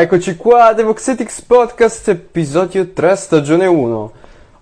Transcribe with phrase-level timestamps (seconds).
[0.00, 4.12] Eccoci qua, Devoxetics Podcast, episodio 3, stagione 1.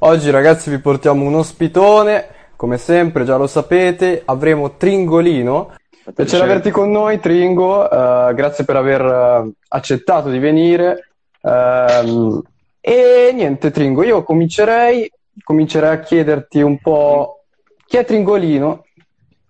[0.01, 2.27] Oggi ragazzi vi portiamo un ospitone,
[2.57, 5.77] come sempre, già lo sapete, avremo Tringolino.
[6.13, 11.13] Piacere averti con noi, Tringo, uh, grazie per aver uh, accettato di venire.
[11.41, 12.43] Uh,
[12.81, 15.09] e niente, Tringo, io comincerei,
[15.45, 17.45] comincerei a chiederti un po'
[17.87, 18.85] chi è Tringolino,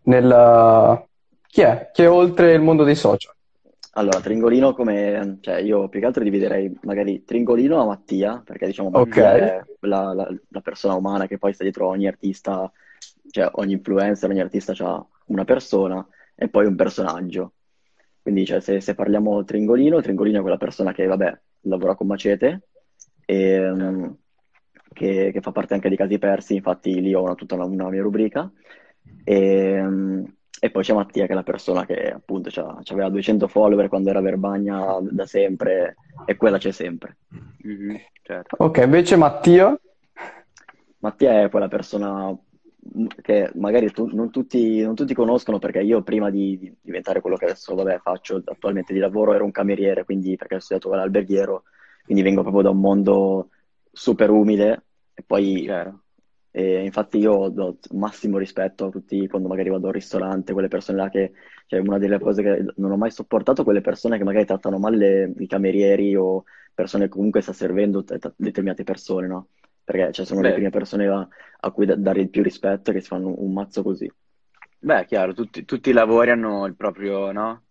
[0.02, 1.06] nel,
[1.46, 1.88] chi è?
[1.94, 3.32] Chi è oltre il mondo dei social?
[3.98, 5.38] Allora, Tringolino come...
[5.40, 9.34] Cioè, io più che altro dividerei magari Tringolino a Mattia, perché diciamo Mattia Ok.
[9.34, 12.70] è la, la- la persona umana che poi sta dietro ogni artista,
[13.30, 17.54] cioè ogni influencer, ogni artista ha una persona e poi un personaggio.
[18.22, 22.68] Quindi, cioè, se, se parliamo Tringolino, Tringolino è quella persona che, vabbè, lavora con Macete
[23.24, 24.10] e mm,
[24.92, 27.88] che, che fa parte anche di Casi Persi, infatti lì ho una- tutta una, una
[27.88, 28.50] mia rubrica.
[29.24, 30.24] E, mm,
[30.60, 34.20] e poi c'è Mattia che è la persona che appunto c'aveva 200 follower quando era
[34.20, 37.18] Verbagna da sempre e quella c'è sempre.
[37.62, 38.56] Mhm, certo.
[38.58, 39.78] Ok, invece Mattia?
[40.98, 42.36] Mattia è quella persona
[43.20, 47.36] che magari tu- non tutti, non tutti conoscono perché io prima di, di diventare quello
[47.36, 51.64] che adesso vabbè, faccio attualmente di lavoro ero un cameriere, quindi perché ho studiato all'alberghiero,
[52.04, 53.50] quindi vengo proprio da un mondo
[53.92, 54.84] super umile
[55.14, 56.02] e poi Chiaro.
[56.50, 60.98] E infatti io do massimo rispetto a tutti quando magari vado al ristorante, quelle persone
[60.98, 61.32] là che,
[61.66, 64.96] cioè una delle cose che non ho mai sopportato, quelle persone che magari trattano male
[64.96, 69.48] le- i camerieri o persone che comunque sta servendo te- te- determinate persone, no?
[69.84, 71.26] Perché cioè, sono le Beh, prime persone a,
[71.60, 74.10] a cui da- dare il più rispetto e che si fanno un mazzo così.
[74.80, 77.66] beh, chiaro, tutti, tutti i lavori hanno il proprio, no?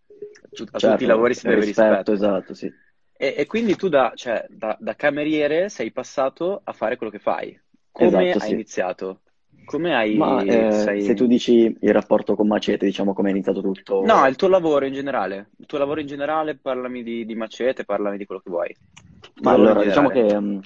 [0.71, 2.13] A tutti i Certo, lavori si deve rispetto, rispetto.
[2.13, 2.73] esatto, sì.
[3.17, 7.19] E, e quindi tu da, cioè, da, da cameriere sei passato a fare quello che
[7.19, 7.59] fai.
[7.97, 8.53] Come Esatto, hai sì.
[8.53, 9.23] iniziato?
[9.65, 13.61] Come Ma hai, eh, se tu dici il rapporto con Macete, diciamo come è iniziato
[13.99, 15.51] No, tutto, il tuo lavoro in generale.
[15.57, 18.69] Il tuo lavoro in generale, parlami di, di Macete, parlami di quello che vuoi.
[18.69, 20.09] Il tuo Ma lavoro in allora, diciamo generale.
[20.09, 20.61] che mh,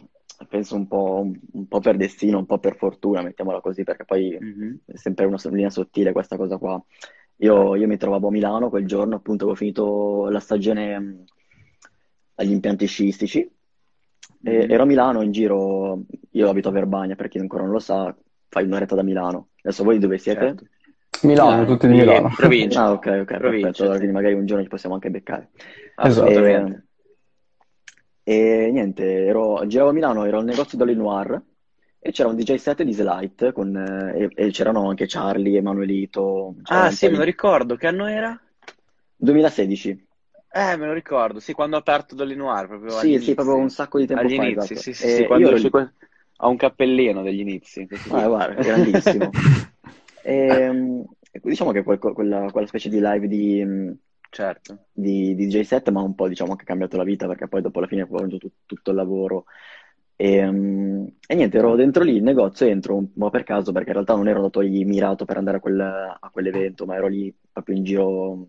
[0.47, 4.34] penso un po', un po' per destino, un po' per fortuna, mettiamola così, perché poi
[4.40, 4.80] Mhm.
[4.86, 6.81] è sempre una linea sottile questa cosa qua.
[7.38, 11.24] Io, io mi trovavo a Milano quel giorno, appunto, avevo finito la stagione mh,
[12.36, 13.50] agli impianti sciistici
[14.44, 14.72] e Mhm.
[14.72, 18.16] ero a Milano in giro, io abito a Verbagna, per chi ancora non lo sa,
[18.50, 19.50] fai un'oretta da Milano.
[19.62, 20.40] Adesso voi dove siete?
[20.46, 20.66] Certo.
[21.24, 22.34] Milano, Milano, tutti di Milano.
[22.35, 22.81] provincia.
[22.84, 23.38] Ah, ok, ok, perfetto.
[23.38, 23.97] Provincia, Allora, sì.
[24.00, 25.50] quindi magari un giorno ci possiamo anche beccare.
[25.53, 26.24] Esatto.
[26.24, 26.85] Assolutamente.
[28.24, 31.41] E niente, ero, giravo a Milano, ero al negozio Dolly Noir
[32.00, 36.56] e c'era un DJ set di Slight con, eh, e, e c'erano anche Charlie, Emanuelito,
[36.63, 37.75] Ah, sì, me lo ricordo.
[37.75, 38.40] Che anno era?
[39.16, 40.08] 2016.
[40.53, 41.39] Eh, me lo ricordo.
[41.39, 44.34] Sì, quando ho aperto Dolly Noir, proprio Sì, sì, proprio un sacco di tempo Agli
[44.34, 44.75] fa, inizi, esatto.
[44.75, 45.94] sì, sì, E sì, io quando ero c'è que-
[46.38, 49.38] ha un cappellino degli inizi, Ah, guarda, grandissimo.
[50.23, 51.01] E, mm,
[51.41, 53.91] diciamo che quel- quella, quella specie di live di, mm,
[54.31, 54.79] Certo.
[54.91, 57.61] di, di DJ set mi ha un po' diciamo che cambiato la vita perché poi
[57.61, 59.45] dopo alla fine ho fatto tut- tutto il lavoro
[60.16, 63.88] e, mm, e niente ero dentro lì il negozio entro un po' per caso perché
[63.90, 67.07] in realtà non ero andato lì mirato per andare a, quel- a quell'evento ma ero
[67.07, 68.47] lì proprio in giro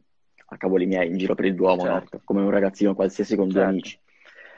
[0.52, 1.98] a cavoli miei in giro per il Duomo no?
[1.98, 3.98] Certo, come un ragazzino qualsiasi con due certo, amici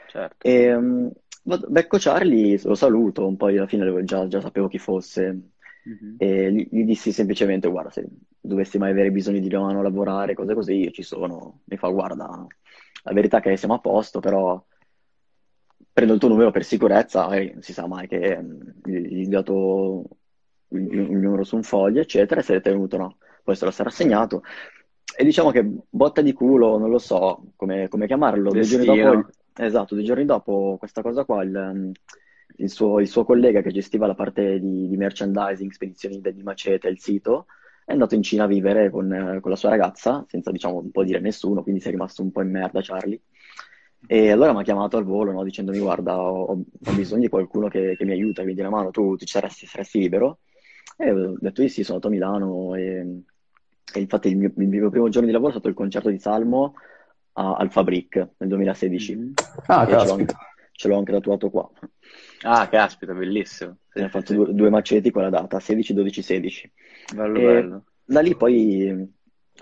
[0.05, 0.47] certo.
[0.47, 1.11] e
[1.43, 5.49] vado- becco Charlie lo saluto un po' alla fine già, già sapevo chi fosse
[5.85, 6.15] Mhm.
[6.17, 8.05] e gli, gli dissi semplicemente, guarda, se
[8.39, 11.61] dovessi mai avere bisogno di mano a lavorare, cose così, io ci sono.
[11.65, 12.25] Mi fa, guarda,
[13.03, 14.63] la verità è che siamo a posto, però
[15.91, 19.29] prendo il tuo numero per sicurezza, magari non si sa mai che mm, gli, ho
[19.29, 20.03] dato
[20.69, 23.17] il, il numero su un foglio, eccetera, e se l'è tenuto, no?
[23.43, 24.43] Poi se lo sarà segnato.
[25.17, 29.29] E diciamo che botta di culo, non lo so come, come chiamarlo, due giorni dopo,
[29.55, 31.91] esatto, due giorni dopo questa cosa qua, il, mm,
[32.57, 36.89] il suo, il suo collega che gestiva la parte di, di merchandising, spedizioni di Macete,
[36.89, 37.45] il sito,
[37.85, 40.91] è andato in Cina a vivere con, eh, con la sua ragazza, senza diciamo un
[40.91, 43.21] po' dire a nessuno, quindi si è rimasto un po' in merda Charlie.
[44.07, 47.67] E allora mi ha chiamato al volo, no, dicendomi: Guarda, ho, ho bisogno di qualcuno
[47.67, 50.39] che, che mi aiuta, che mi dia una mano, tu ti saresti, saresti libero?
[50.97, 53.23] E ho detto sì, sono andato a Milano e,
[53.93, 56.19] e infatti il mio, il mio primo giorno di lavoro è stato il concerto di
[56.19, 56.73] Salmo
[57.33, 59.33] a- al Fabric nel 2016 Mhm.
[59.67, 60.35] Ah, e ce l'ho anche,
[60.71, 61.69] ce l'ho anche tatuato qua.
[62.43, 63.77] Ah, caspita, bellissimo.
[63.89, 64.35] Sì, Ne ho fatto sì.
[64.35, 66.71] due, due maceti con la data, 16, 12, 16.
[67.15, 67.85] Bello, E bello.
[68.03, 69.13] da lì poi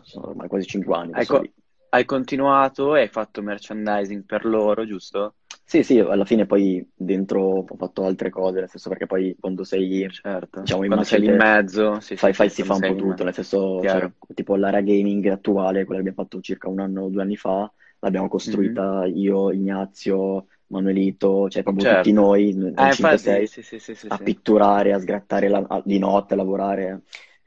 [0.01, 1.47] sono ormai quasi 5 anni Hai, co-
[1.89, 5.35] hai continuato e hai fatto merchandising per loro, giusto?
[5.65, 9.63] Sì, sì, alla fine poi dentro ho fatto altre cose, nel senso perché poi quando
[9.63, 10.59] sei, Certo.
[10.61, 12.83] diciamo, in Quando sei lì in mezzo, sì, sì, fai, fai- sì, si fa un
[12.83, 16.67] po' tutto, me- nel senso, cioè, tipo l'area gaming attuale, quella che abbiamo fatto circa
[16.69, 18.29] un anno o due anni fa, l'abbiamo Mhm.
[18.29, 22.11] costruita io, Ignazio, Manuelito, cioè proprio tutti Certo.
[22.11, 24.23] noi, in Eh, 5-6, infatti, sì, sì, sì, sì, a sì.
[24.23, 27.03] pitturare, a sgrattare la- a- di notte, a lavorare.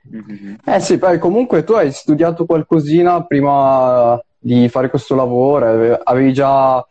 [0.09, 0.57] Mhm.
[0.65, 5.67] Eh sì, poi comunque tu hai studiato qualcosina prima di fare questo lavoro?
[5.67, 6.85] Ave- Avevi già,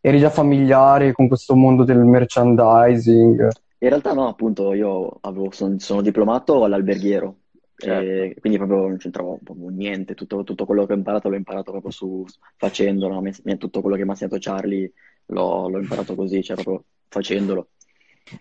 [0.00, 3.48] eri già familiare con questo mondo del merchandising?
[3.82, 7.36] In realtà no, appunto, io avevo- son- sono diplomato all'alberghiero,
[7.76, 8.04] Certo.
[8.04, 11.70] e quindi proprio non c'entravo proprio niente, tutto, tutto quello che ho imparato l'ho imparato
[11.70, 12.24] proprio su,
[12.56, 13.20] facendo, no?
[13.22, 14.92] Mi- Tutto quello che mi ha insegnato Charlie
[15.26, 17.68] l'ho l'ho imparato così, cioè proprio facendolo.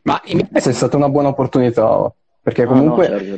[0.04, 3.34] Ma in- Eh, sei stata una buona opportunità, perché Ah no, comunque certo.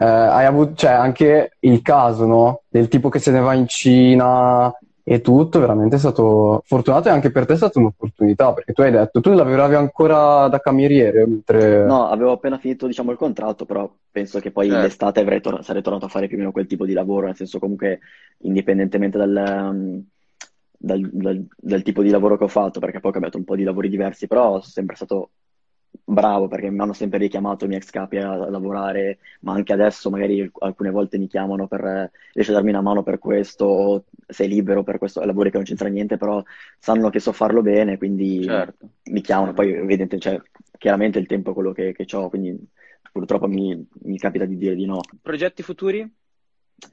[0.00, 2.62] eh, hai avuto, cioè, anche il caso, no?
[2.68, 4.72] Del tipo che se ne va in Cina
[5.06, 8.80] e tutto, veramente è stato fortunato e anche per te è stata un'opportunità, perché tu
[8.80, 11.84] hai detto, tu lavoravi ancora da cameriere, mentre...
[11.84, 14.82] No, avevo appena finito, diciamo, il contratto, però penso che poi Certo.
[14.82, 17.36] l'estate avrei tor- sarei tornato a fare più o meno quel tipo di lavoro, nel
[17.36, 18.00] senso comunque
[18.38, 20.02] indipendentemente dal,
[20.78, 23.56] dal- dal- dal tipo di lavoro che ho fatto, perché poi ho cambiato un po'
[23.56, 25.30] di lavori diversi, però sono sempre stato
[26.02, 29.72] bravo perché mi hanno sempre richiamato i miei ex capi a, a lavorare, ma anche
[29.72, 34.04] adesso magari alcune volte mi chiamano per, riesci a darmi una mano per questo, o
[34.26, 36.42] sei libero per questo, lavori che non c'entra niente, però
[36.78, 38.88] sanno che so farlo bene, quindi Certo.
[39.04, 40.40] mi chiamano, poi evidente, cioè,
[40.78, 42.56] chiaramente il tempo è quello che, che ho, quindi
[43.12, 45.00] purtroppo mi, mi capita di dire di no.
[45.22, 46.12] Progetti futuri?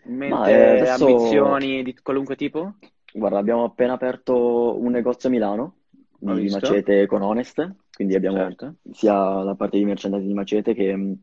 [0.06, 2.75] Mente eh, adesso, ambizioni di qualunque tipo?
[3.13, 5.75] guarda, abbiamo appena aperto un negozio a Milano
[6.21, 6.59] Di visto.
[6.59, 8.75] macete con Honest, quindi abbiamo Certo.
[8.91, 11.15] sia la parte di merchandising di macete che,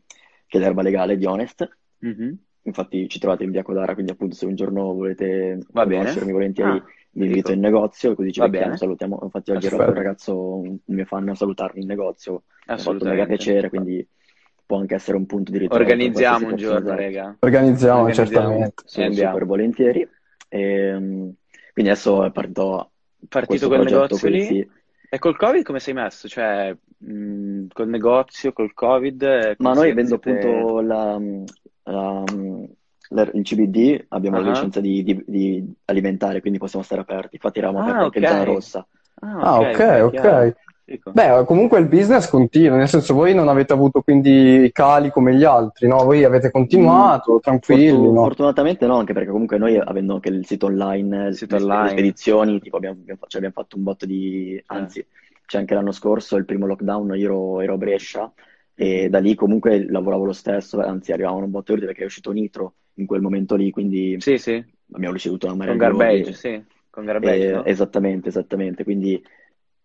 [0.46, 1.68] che l'erba legale di Honest.
[1.98, 2.36] Mhm.
[2.62, 6.00] Infatti ci trovate in via Codara, quindi appunto se un giorno volete Va bene.
[6.00, 8.76] conoscermi volentieri Ah, vi invito in negozio, così ci bene.
[8.76, 9.20] salutiamo.
[9.22, 12.64] Infatti oggi ero un ragazzo, un mio fan, a salutarmi in negozio, mi ha fatto
[12.66, 13.26] mega Assolutamente.
[13.36, 14.06] piacere, quindi
[14.66, 17.36] può anche essere un punto di per Organizziamo un giorno, rega.
[17.38, 18.30] Organizziamo, Organizziamo.
[18.48, 18.82] certamente.
[18.82, 19.30] E Sono andiamo.
[19.32, 20.08] super volentieri.
[20.48, 21.32] Ehm,
[21.72, 22.90] quindi adesso è partito
[23.28, 24.44] Partito questo quel progetto negozio lì.
[24.44, 24.70] sì.
[25.10, 26.28] E col Covid come sei messo?
[26.28, 31.18] Cioè, mh, col negozio, col Covid, eh, Ma noi avendo appunto la,
[31.84, 32.24] la-
[33.10, 34.48] la- il CBD abbiamo la Ah.
[34.50, 37.36] licenza di, di- di alimentare, quindi possiamo stare aperti.
[37.36, 38.86] Infatti eravamo aperti Ah, anche in zona rossa.
[39.20, 40.56] Ah, Ah, ok, ok, ok,
[40.88, 41.10] Fico.
[41.12, 45.44] Beh, comunque il business continua, nel senso voi non avete avuto quindi cali come gli
[45.44, 46.02] altri, no?
[46.04, 48.22] Voi avete continuato, Mm, tranquilli, fortu- no?
[48.22, 51.62] fortunatamente no, anche perché comunque noi avendo anche il sito online, Il le, sito le
[51.62, 51.90] online.
[51.90, 54.62] spedizioni, tipo abbiamo, abbiamo cioè abbiamo fatto un botto di...
[54.66, 55.04] Anzi,
[55.44, 58.32] c'è anche l'anno scorso, il primo lockdown, io ero, ero a Brescia
[58.74, 62.06] e da lì comunque lavoravo lo stesso, anzi arrivavano un botto di ordini perché è
[62.06, 64.62] uscito Nitro in quel momento lì, quindi Sì, sì,
[64.92, 66.34] abbiamo ricevuto una con marea di Garbage, ordini.
[66.34, 67.64] sì, con Garbage, E- no?
[67.64, 69.22] esattamente, esattamente, quindi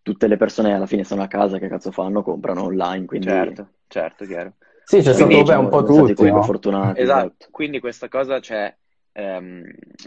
[0.04, 2.22] tutte le persone alla fine sono a casa, che cazzo fanno?
[2.24, 4.56] Comprano online, quindi Certo, certo, chiaro.
[4.84, 6.42] Sì, c'è Quindi, stato beh, un po' tutti, comunque no?
[6.42, 7.48] fortunati, Esatto, esatto.
[7.52, 8.76] quindi questa cosa, cioè,
[9.14, 9.64] ehm,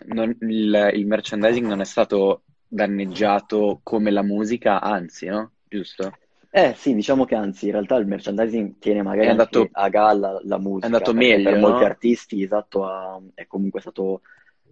[0.07, 5.53] non- il, il merchandising non è stato danneggiato come la musica, anzi, no?
[5.65, 6.19] Giusto?
[6.51, 10.41] Eh sì, diciamo che anzi, in realtà il merchandising tiene magari È andato- a galla
[10.45, 11.85] la musica, è andato meglio, per molti no?
[11.85, 14.23] artisti, esatto, ha- è comunque stato,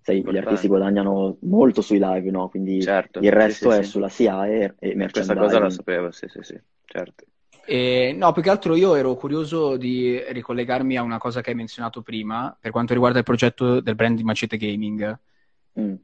[0.04, 0.48] sai, gli Importante.
[0.48, 2.48] artisti guadagnano molto sui live, no?
[2.50, 3.90] Quindi Certo, il resto sì, è sì.
[3.90, 5.70] sulla SIAE e Questa cosa la merchandising.
[5.70, 7.24] sapevo, sì, sì, sì, certo.
[7.66, 11.56] Eh, no, più che altro io ero curioso di ricollegarmi a una cosa che hai
[11.56, 15.18] menzionato prima per quanto riguarda il progetto del brand di Macete Gaming.
[15.80, 15.94] Mm.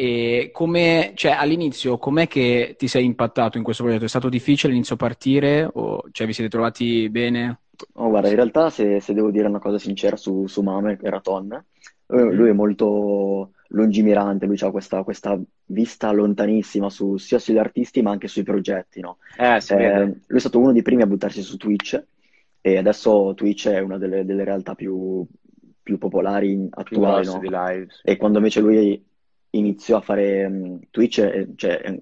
[0.00, 4.04] E come, cioè, all'inizio, com'è che ti sei impattato in questo progetto?
[4.04, 7.62] È stato difficile all'inizio partire o cioè, vi siete trovati bene?
[7.94, 11.10] Oh, guarda, in realtà se, se devo dire una cosa sincera su, su Mame e
[11.10, 11.64] Raton,
[12.08, 18.02] lui, lui è molto lungimirante, lui ha questa, questa vista lontanissima su- sia sugli artisti
[18.02, 19.18] ma anche sui progetti, no?
[19.38, 22.02] Eh, si Eh, lui è stato uno dei primi a buttarsi su Twitch
[22.60, 25.26] e adesso Twitch è una delle, delle realtà più,
[25.82, 27.40] più popolari in- attuali, no?
[27.42, 28.02] live, sì.
[28.10, 29.04] E quando invece lui
[29.50, 32.00] iniziò a fare mh, Twitch, eh, cioè,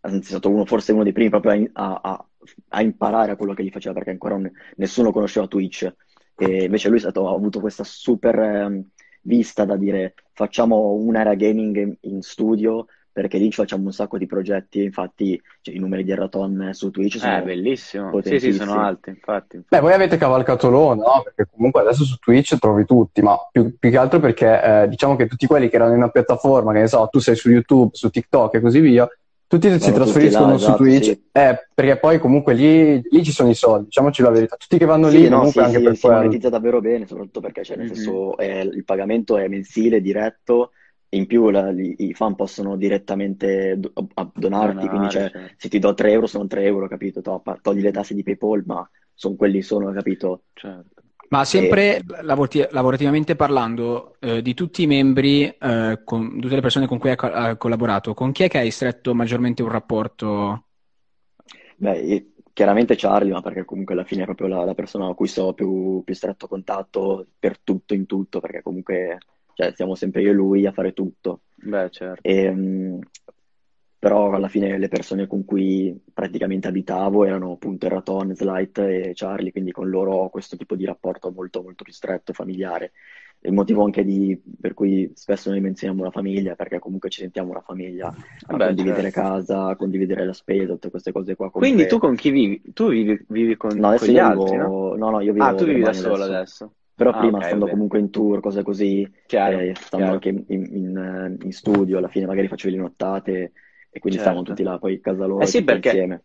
[0.00, 2.26] anzi, è stato uno, forse uno dei primi proprio a, a-
[2.68, 5.92] a- imparare a quello che gli faceva, perché ancora non- nessuno conosceva Twitch.
[6.36, 8.88] E invece lui è stato- ha avuto questa super ehm,
[9.22, 14.16] vista da dire facciamo un'area gaming in, in studio, perché lì ci facciamo un sacco
[14.16, 18.22] di progetti, e infatti cioè, i numeri di Eraton su Twitch Eh, sono bellissimo.
[18.22, 19.62] Sì, sì, sono alti, infatti.
[19.68, 21.22] Beh, voi avete cavalcato l'onda, no?
[21.22, 25.16] Perché comunque adesso su Twitch trovi tutti, ma più, più che altro perché eh, diciamo
[25.16, 27.90] che tutti quelli che erano in una piattaforma, che ne so, tu sei su YouTube,
[27.92, 29.06] su TikTok e così via,
[29.58, 31.28] tutti si Vanno trasferiscono tutti là, su Twitch, esatto, sì.
[31.32, 34.56] eh, perché poi comunque lì, lì ci sono i soldi, diciamoci la verità.
[34.56, 36.16] Tutti che vanno Sì, lì no, comunque sì, anche sì, per si quello.
[36.16, 37.94] monetizza davvero bene, soprattutto perché cioè, nel Mhm.
[37.94, 40.70] senso, è- il pagamento è mensile, diretto,
[41.10, 43.92] in più la- i, i fan possono direttamente do-
[44.34, 45.54] donarti, quindi Donare, cioè, certo.
[45.58, 47.20] se ti do 3 euro sono 3 euro, capito?
[47.60, 50.44] Togli le tasse di PayPal, ma sono quelli sono, capito?
[50.54, 51.01] Certo.
[51.32, 56.86] Ma sempre lavorati- lavorativamente parlando, eh, di tutti i membri, eh, con tutte le persone
[56.86, 60.66] con cui hai co- hai collaborato, con chi è che hai stretto maggiormente un rapporto?
[61.76, 65.26] Beh, chiaramente Charlie, ma perché comunque alla fine è proprio la, la persona a cui
[65.28, 69.18] sto più, più stretto contatto per tutto in tutto, perché comunque
[69.54, 71.42] cioè siamo sempre io e lui a fare tutto.
[71.54, 72.22] Beh, certo.
[72.22, 72.98] E, mh,
[74.02, 79.52] però alla fine le persone con cui praticamente abitavo erano appunto Eraton, Slight e Charlie,
[79.52, 82.92] quindi con loro ho questo tipo di rapporto molto, molto più stretto, familiare.
[83.44, 87.50] Il motivo anche di, per cui spesso noi menzioniamo la famiglia, perché comunque ci sentiamo
[87.50, 88.12] una famiglia,
[88.46, 89.10] a Vabbè, condividere certo.
[89.10, 91.50] casa, condividere la spesa, tutte queste cose qua.
[91.54, 92.60] Quindi tu con chi vivi?
[92.72, 94.74] Tu vivi, vivi con, no, adesso con gli io altri, no?
[94.74, 96.24] vivo, no, no, io vivo Ah, tu vivi da solo adesso.
[96.24, 96.74] adesso.
[96.94, 97.68] Però Ah, prima, ok, stando vabbè.
[97.68, 100.12] comunque in tour, cose così, Chiaro, eh, stando chiaro.
[100.12, 103.52] anche in, in- in studio, alla fine magari facevo le nottate
[103.92, 104.42] e quindi stavamo Certo.
[104.42, 106.24] tutti là, poi a casa loro, Eh sì, tutti perché insieme.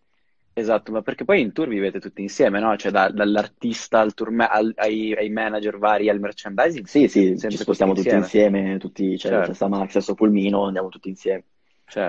[0.53, 2.75] esatto, ma perché poi in tour vivete tutti insieme, no?
[2.77, 7.37] Cioè da- dall'artista al tour ma- al- ai, ai manager vari al merchandising, Sì, sì,
[7.45, 8.15] ci tutti spostiamo tutti insieme.
[8.15, 11.45] insieme, tutti, cioè, Certo, stessa Max, stesso pulmino, andiamo tutti insieme.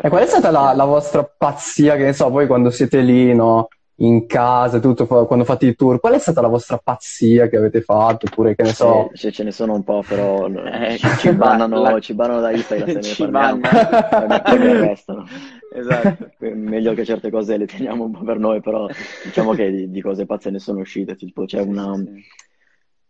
[0.00, 3.00] E certo, qual è stata la, la vostra pazzia, che ne so, poi quando siete
[3.00, 3.68] lì, no,
[4.00, 7.80] in casa, tutto, quando fate i tour, qual è stata la vostra pazzia che avete
[7.80, 8.26] fatto?
[8.26, 11.82] Oppure, che ne so, Sì, ce, ce ne sono un po', però Eh, ci, bannano,
[11.82, 14.40] la- ci bannano da Instagram se ne ci parliamo, bannano.
[14.42, 15.26] poi mi arrestano.
[15.74, 16.30] Esatto.
[16.54, 18.86] Meglio che certe cose le teniamo un po' per noi, però
[19.24, 21.94] diciamo che di, di cose pazze ne sono uscite, tipo c'è Sì, una...
[21.96, 22.24] sì, sì.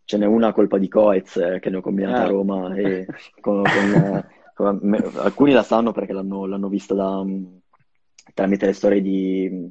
[0.09, 2.28] Ce n'è una colpa di Coez eh, che ne ho combinata a Ah.
[2.28, 3.04] Roma e
[3.42, 7.45] con- con, con- me- alcuni la sanno perché l'hanno l'hanno vista da, mm,
[8.33, 9.71] tramite le storie di,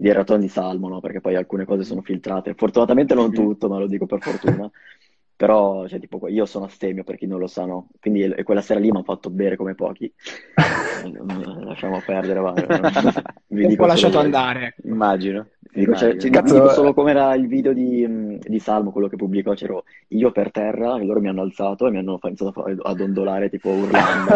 [0.00, 1.00] di Eraton di Salmo, no?
[1.00, 2.54] Perché poi alcune cose sono filtrate.
[2.54, 3.32] Fortunatamente non Mhm.
[3.32, 4.70] tutto, ma lo dico per fortuna.
[5.36, 7.88] Però, cioè, tipo, io sono astemio per chi non lo sa, no?
[8.00, 10.04] Quindi e quella sera lì mi hanno fatto bere come pochi.
[10.06, 11.12] Eh,
[11.64, 12.52] Lasciamo perdere, va.
[13.50, 14.74] Vi Un dico po' solo lasciato andare.
[14.84, 16.20] Immagino, Vi dico, cioè, immagino.
[16.20, 19.84] cioè, Cazzo, dico solo com'era il video di, mh, di Salmo, quello che pubblicò, c'ero
[20.08, 23.70] io per terra e loro mi hanno alzato e mi hanno iniziato a dondolare tipo
[23.70, 24.28] urlando.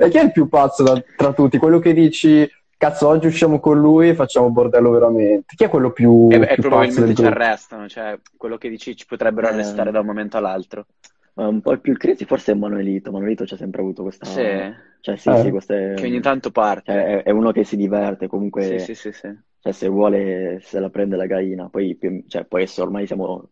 [0.00, 1.58] E chi è il più pazzo da- tra tutti?
[1.58, 5.54] Quello che dici, cazzo, oggi usciamo con lui e facciamo bordello veramente.
[5.56, 7.26] Chi è quello più, E, e più probabilmente del ci gruppo?
[7.26, 10.86] arrestano, cioè quello che dici ci potrebbero Eh, arrestare da un momento all'altro.
[11.34, 13.10] ma un po' il più crazy forse è Manuelito.
[13.12, 14.24] Manuelito c'ha sempre avuto questa...
[14.24, 14.42] Sì,
[15.00, 15.36] Cioè sì, Eh.
[15.36, 15.94] sì, queste...
[15.94, 16.92] che ogni tanto parte.
[16.92, 19.28] cioè, è, è uno che si diverte, Sì, comunque, sì, sì, sì.
[19.60, 21.68] cioè, se vuole se la prende la gallina.
[21.68, 23.50] Poi, cioè, poi adesso ormai siamo...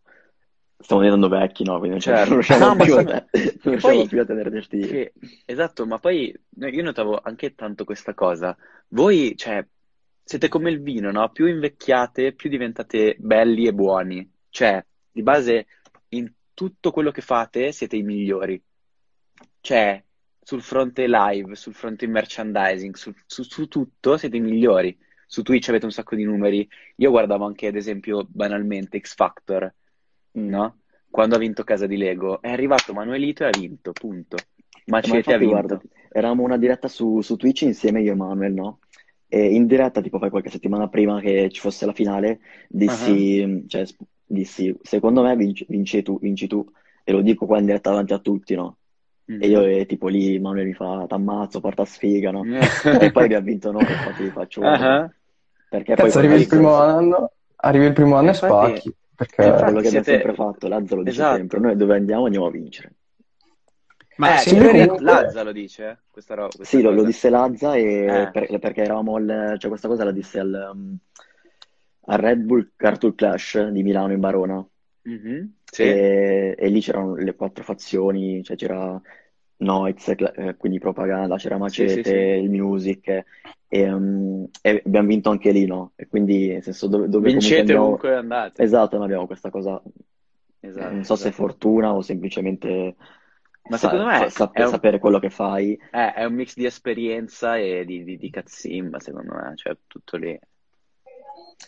[0.84, 1.78] Stiamo diventando vecchi, no?
[1.78, 2.28] Quindi cioè, Certo.
[2.28, 4.78] non riusciamo No, ma più a, non riusciamo poi- più a tenere gesti.
[4.80, 5.12] Che-
[5.46, 8.54] esatto, ma poi io notavo anche tanto questa cosa.
[8.88, 9.66] Voi, cioè,
[10.22, 11.30] siete come il vino, no?
[11.30, 14.30] Più invecchiate, più diventate belli e buoni.
[14.50, 15.66] Cioè, di base,
[16.08, 18.62] in tutto quello che fate siete i migliori.
[19.62, 20.02] Cioè,
[20.42, 24.96] sul fronte live, sul fronte merchandising, su, su- su tutto siete i migliori.
[25.26, 26.68] Su Twitch avete un sacco di numeri.
[26.96, 29.72] Io guardavo anche, ad esempio, banalmente X Factor.
[30.42, 30.76] No?
[31.10, 32.40] Quando ha vinto Casa di Lego.
[32.40, 34.36] È arrivato Manuelito e ha vinto, punto.
[34.86, 35.52] Ma Macete ha infatti, vinto.
[35.54, 35.80] guarda,
[36.12, 38.78] eravamo una diretta su, su Twitch insieme io e Manuel, no?
[39.28, 43.84] E in diretta, tipo fai qualche settimana prima che ci fosse la finale, dissi, cioè,
[43.86, 46.64] sp- dissi, secondo me vinci, vinci tu, vinci tu,
[47.02, 48.76] e lo dico qua in diretta davanti a tutti, no?
[49.26, 49.42] Mhm.
[49.42, 52.42] E io, eh, tipo, lì Manuel mi fa, t'ammazzo, porta sfiga, no?
[53.08, 55.10] E poi abbiamo vinto noi, infatti faccio Ah,
[55.68, 58.88] perché poi Cazzo, arrivi il poi- primo anno, arrivi il primo anno e Infatti- spacchi.
[58.88, 59.34] È Perché...
[59.36, 61.36] quello che Infatti abbiamo siete- sempre fatto, Lazza lo dice Esatto.
[61.36, 62.92] sempre, noi dove andiamo andiamo a vincere.
[64.16, 66.48] Ma eh, sempre comunque- Lazza lo dice, eh, questa roba.
[66.54, 68.30] questa Sì, lo, lo disse Lazza e Eh.
[68.30, 70.96] per- perché eravamo al, cioè questa cosa la disse al, um,
[72.06, 74.64] al Red Bull Cartoon Clash di Milano in Barona
[75.02, 75.82] Mhm, Sì.
[75.82, 79.00] e, e lì c'erano le quattro fazioni, cioè c'era
[79.64, 82.16] Noiz, eh, quindi propaganda, c'era Sì, sì, Macete, sì.
[82.16, 83.24] il Music
[83.68, 85.92] e, um, e abbiamo vinto anche lì, no?
[85.96, 87.84] E quindi nel senso dove, dove comunque Vincete andiamo...
[87.84, 88.62] ovunque andate.
[88.62, 89.82] Esatto, noi abbiamo questa cosa,
[90.60, 91.42] Esatto, non so se è esatto.
[91.42, 92.94] fortuna o semplicemente
[93.68, 95.78] Ma sa- secondo me sa- un- sapere quello che fai.
[95.90, 100.16] Eh, è un mix di esperienza e di, di, di cazzimba, secondo me, cioè tutto
[100.16, 100.38] lì.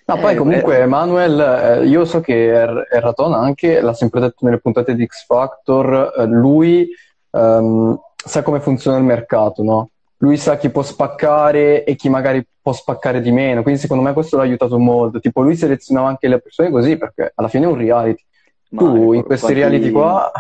[0.07, 0.87] No, poi Eh, comunque eh.
[0.87, 1.41] Manuel,
[1.83, 6.13] eh, io so che Er- Erraton anche, l'ha sempre detto nelle puntate di X Factor,
[6.17, 6.89] eh, lui
[7.37, 9.91] ehm, sa come funziona il mercato, no?
[10.19, 14.13] Lui sa chi può spaccare e chi magari può spaccare di meno, quindi secondo me
[14.13, 15.21] questo l'ha aiutato molto.
[15.21, 18.25] Tipo, lui selezionava anche le persone così perché alla fine è un reality.
[18.71, 20.33] Ma Tu in qu- questi quanti- reality qua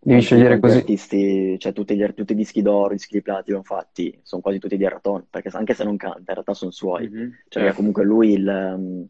[0.00, 0.76] devi scegliere così.
[0.78, 4.58] artisti, cioè tutti, gli, tutti i dischi d'oro, i dischi di platino fatti, sono quasi
[4.58, 7.08] tutti di Erraton, perché anche se non canta, in realtà sono suoi.
[7.08, 7.76] Mhm, Cioè, certo.
[7.76, 9.06] comunque lui il, um,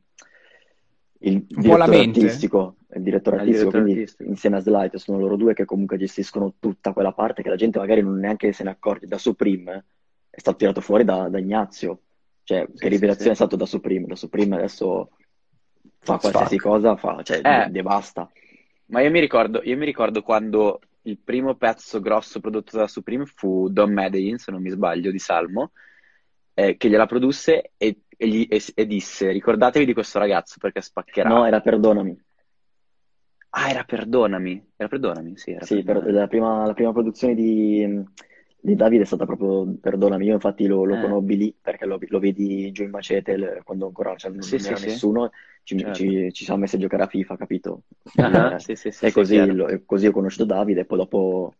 [1.20, 4.30] il direttore artistico, il direttore Ah, artistico, direttore quindi artistico.
[4.30, 7.78] insieme a Slight sono loro due che comunque gestiscono tutta quella parte che la gente
[7.78, 9.06] magari non neanche se ne accorge.
[9.06, 9.84] Da Supreme
[10.30, 12.02] è stato tirato fuori da, da Ignazio,
[12.44, 15.10] cioè Sì, che rivelazione sì, è stato da Supreme, da Supreme adesso
[15.98, 17.42] fa qualsiasi cosa, fa, cioè Eh.
[17.42, 18.30] de- devasta.
[18.86, 23.26] Ma io mi ricordo, io mi ricordo quando il primo pezzo grosso prodotto da Supreme
[23.26, 25.72] fu Don Medellin, se non mi sbaglio, di Salmo,
[26.54, 30.82] eh, che gliela produsse e, e gli- e- e disse: Ricordatevi di questo ragazzo perché
[30.82, 31.32] spaccherà.
[31.32, 32.18] No, era Perdonami.
[33.50, 34.54] Ah, era Perdonami.
[34.76, 36.12] Era Perdonami, sì, era Sì, per- Perdonami.
[36.12, 37.84] la prima, la prima produzione di,
[38.60, 41.98] di Davide è stata proprio, perdonami, io infatti lo, lo Eh, conobbi lì perché lo,
[42.00, 45.30] lo vedi giù in Macete quando ancora cioè, non, sì, non sì, era sì, nessuno,
[45.64, 45.92] ci, certo.
[45.92, 47.82] ci, ci siamo messi a giocare a FIFA, capito?
[48.18, 50.84] Ah, Eh, sì, sì, sì, e sì, così, lo- e così ho conosciuto Davide e
[50.86, 51.54] poi dopo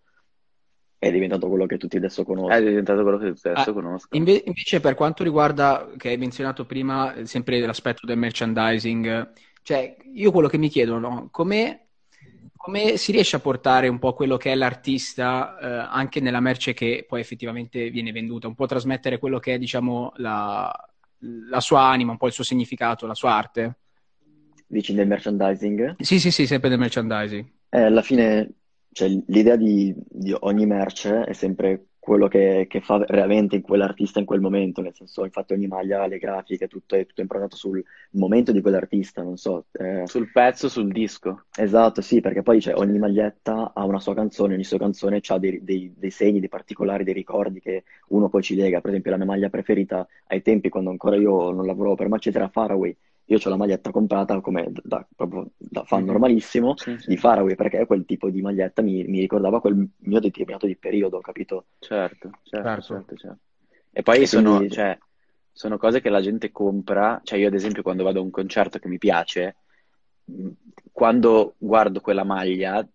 [0.99, 2.61] è diventato quello che tutti adesso È conoscono.
[2.61, 4.21] diventato quello che tutti adesso Ah, conoscono.
[4.21, 10.31] inve- invece per quanto riguarda, che hai menzionato prima, sempre l'aspetto del merchandising, cioè io
[10.33, 11.29] quello che mi chiedo, no?
[11.31, 11.89] Come,
[12.57, 16.73] come si riesce a portare un po' quello che è l'artista eh, anche nella merce
[16.75, 20.73] che poi effettivamente viene venduta, un po' trasmettere quello che è, diciamo, la,
[21.51, 23.79] la sua anima, un po' il suo significato, la sua arte?
[24.69, 25.97] Dici nel merchandising?
[26.01, 27.47] Sì, sì, sì, sempre del merchandising.
[27.71, 28.55] Eh, alla fine,
[28.99, 34.25] cioè, l'idea di, di ogni merce è sempre quello che, che fa veramente quell'artista in
[34.27, 38.53] quel momento, nel senso, infatti ogni maglia, le grafiche, tutto è tutto improntato sul momento
[38.53, 39.67] di quell'artista, non so.
[39.73, 41.45] eh, Sul pezzo, sul disco.
[41.61, 45.39] esatto, sì, perché poi cioè, ogni maglietta ha una sua canzone, ogni sua canzone ha
[45.39, 48.81] dei, dei- dei segni, dei particolari, dei ricordi che uno poi ci lega.
[48.81, 52.39] Per esempio, la mia maglia preferita ai tempi, quando ancora io non lavoravo per Macete,
[52.39, 52.97] era Faraway.
[53.31, 56.07] Io ho la maglietta comprata come da, proprio da fan Mhm.
[56.07, 57.09] normalissimo Sì, sì.
[57.09, 61.21] di Faraway perché quel tipo di maglietta mi, mi ricordava quel mio determinato di periodo,
[61.21, 61.67] capito?
[61.79, 62.83] Certo, certo, Certo.
[62.83, 63.39] certo, certo.
[63.93, 64.99] E poi E sono, quindi cioè,
[65.53, 67.21] sono cose che la gente compra.
[67.23, 69.57] Cioè, io ad esempio quando vado a un concerto che mi piace,
[70.93, 72.87] quando guardo quella maglia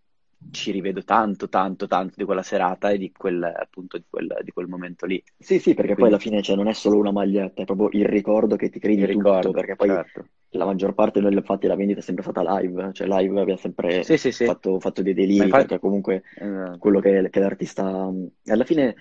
[0.54, 4.52] ci rivedo tanto, tanto, tanto di quella serata e di quel, appunto, di quel, di
[4.52, 5.22] quel momento lì.
[5.38, 7.90] sì, sì, perché poi alla Quindi fine cioè, non è solo una maglietta, è proprio
[7.92, 10.26] il ricordo che ti crei il di tutto, ricordo, perché poi certo.
[10.52, 14.04] la maggior parte noi infatti la vendita è sempre stata live, cioè live abbiamo sempre
[14.04, 14.46] Sì, sì, sì.
[14.46, 16.78] fatto, fatto dei deliri infatti, perché comunque esatto.
[16.78, 18.10] quello che, che l'artista...
[18.46, 18.96] Alla fine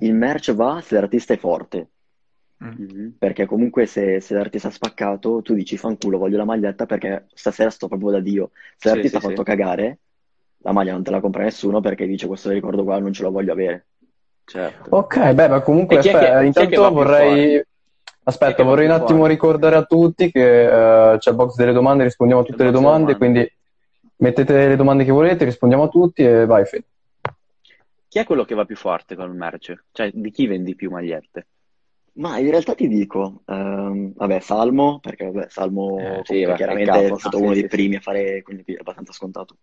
[0.00, 1.88] il merch va se l'artista è forte,
[2.62, 2.68] Mm.
[2.78, 3.14] Mhm.
[3.18, 7.70] perché comunque se, se l'artista ha spaccato tu dici fanculo, voglio la maglietta perché stasera
[7.70, 8.50] sto proprio da Dio.
[8.76, 10.00] Se Sì, l'artista sì, ha fatto sì, cagare,
[10.62, 13.30] la maglia non te la compra nessuno perché dice questo ricordo qua non ce lo
[13.30, 13.86] voglio avere.
[14.44, 14.90] certo.
[14.90, 17.56] Ok, beh, ma comunque, è aspetta, che, è intanto vorrei...
[17.56, 17.66] è
[18.24, 19.32] Aspetta, vorrei un attimo forte?
[19.32, 23.14] ricordare a tutti che eh, c'è il box delle domande, rispondiamo a tutte le domande,
[23.14, 23.16] domande.
[23.16, 23.52] quindi
[24.16, 26.84] mettete le domande che volete, rispondiamo a tutti e vai, Fede.
[28.08, 29.86] Chi è quello che va più forte con il merce?
[29.90, 31.48] Cioè, di chi vendi più magliette?
[32.14, 36.54] Ma in realtà ti dico, ehm, vabbè, Salmo, perché vabbè, Salmo Eh, sì, è il
[36.54, 37.18] chiaramente è capo.
[37.18, 37.76] stato Sì, uno dei sì, sì.
[37.76, 39.56] primi a fare, quindi è abbastanza scontato.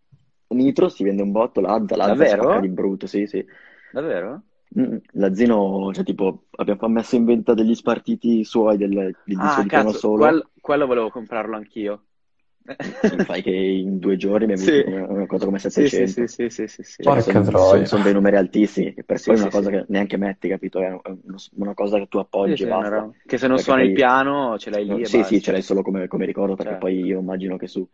[0.49, 2.59] Nitro si vende un botto, Lazza spacca Davvero?
[2.59, 3.45] di brutto, sì, sì.
[3.93, 4.43] Davvero?
[4.79, 9.63] Mm, Lazzino, cioè tipo, abbiamo messo in vendita degli spartiti suoi del, del disco Ah,
[9.63, 12.05] di piano solo, quel- quello volevo comprarlo anch'io.
[13.01, 15.89] sì, fai che in due giorni mi hai Sì, avuto una, una cosa come sì,
[15.89, 16.25] sì, 700.
[16.27, 17.03] sì, sì, sì, sì, sì.
[17.11, 17.97] Cioè Porca sono troia.
[18.03, 19.71] dei numeri altissimi, che per Sì, poi è sì, una cosa sì.
[19.71, 20.79] che neanche metti, capito?
[20.81, 20.99] È
[21.55, 22.89] una cosa che tu Sì, appoggi sì, e una basta.
[22.89, 25.41] roba- Che se non Perché suoni il poi, piano ce l'hai lì e sì, sì,
[25.41, 25.51] ce basta.
[25.51, 26.77] l'hai solo come, come ricordo, perché Certo.
[26.77, 27.87] poi io immagino che su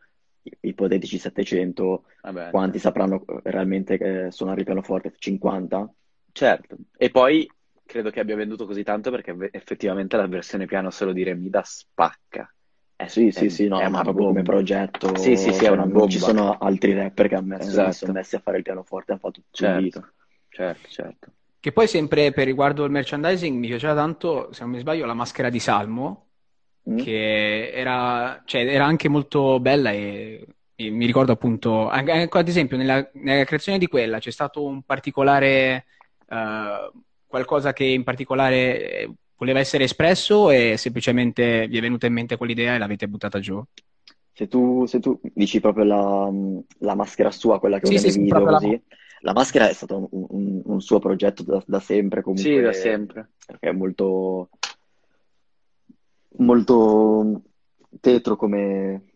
[0.62, 2.80] ipotetici 700, Vabbè, quanti certo.
[2.80, 5.14] sapranno realmente che suonare il pianoforte?
[5.18, 5.92] 50?
[6.32, 6.78] Certo.
[6.98, 7.50] E poi
[7.86, 12.54] credo che abbia venduto così tanto perché effettivamente la versione piano solo di Remida spacca.
[12.94, 14.44] È, Sì, è- sì, sì, no, è ma una proprio come bomba.
[14.44, 16.20] progetto, Sì, sì, sì, è cioè una non ci bomba.
[16.20, 18.12] sono altri rapper che hanno messo, si sono Esatto.
[18.12, 20.02] messi a fare il pianoforte, hanno fatto tutto un disco.
[20.02, 20.14] Certo,
[20.50, 21.34] certo, certo.
[21.60, 25.14] Che poi sempre per riguardo il merchandising mi piaceva tanto, se non mi sbaglio, la
[25.16, 26.25] maschera di Salmo,
[26.88, 27.06] Mm?
[27.06, 30.46] che era, cioè, era anche molto bella e,
[30.76, 34.64] e mi ricordo appunto, anche, anche ad esempio nella, nella creazione di quella c'è stato
[34.66, 35.86] un particolare,
[36.28, 36.92] eh,
[37.26, 42.38] qualcosa che in particolare eh, voleva essere espresso e semplicemente vi è venuta in mente
[42.38, 43.62] quell'idea e l'avete buttata giù?
[44.38, 46.30] Se tu, se tu dici proprio la,
[46.80, 48.60] la maschera sua, quella che Sì, usa sì, video proprio la...
[48.60, 48.82] così,
[49.22, 52.74] la maschera è stato un, un- un suo progetto da, da sempre, Sì, da comunque,
[52.74, 53.32] sempre.
[53.46, 54.50] perché è molto,
[56.38, 57.42] molto
[58.00, 59.14] tetro come,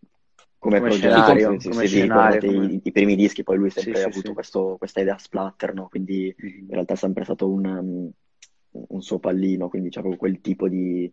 [0.57, 1.37] come Come progetto.
[1.39, 1.59] Se,
[2.07, 2.65] come come...
[2.73, 4.33] i, i primi dischi, poi lui Sì, sempre ha sì, avuto sì.
[4.33, 5.87] questo- questa idea splatter, no?
[5.89, 6.71] Quindi in Mhm.
[6.71, 8.11] realtà è sempre stato un, um,
[8.89, 11.11] un suo pallino, quindi c'avevo quel tipo di,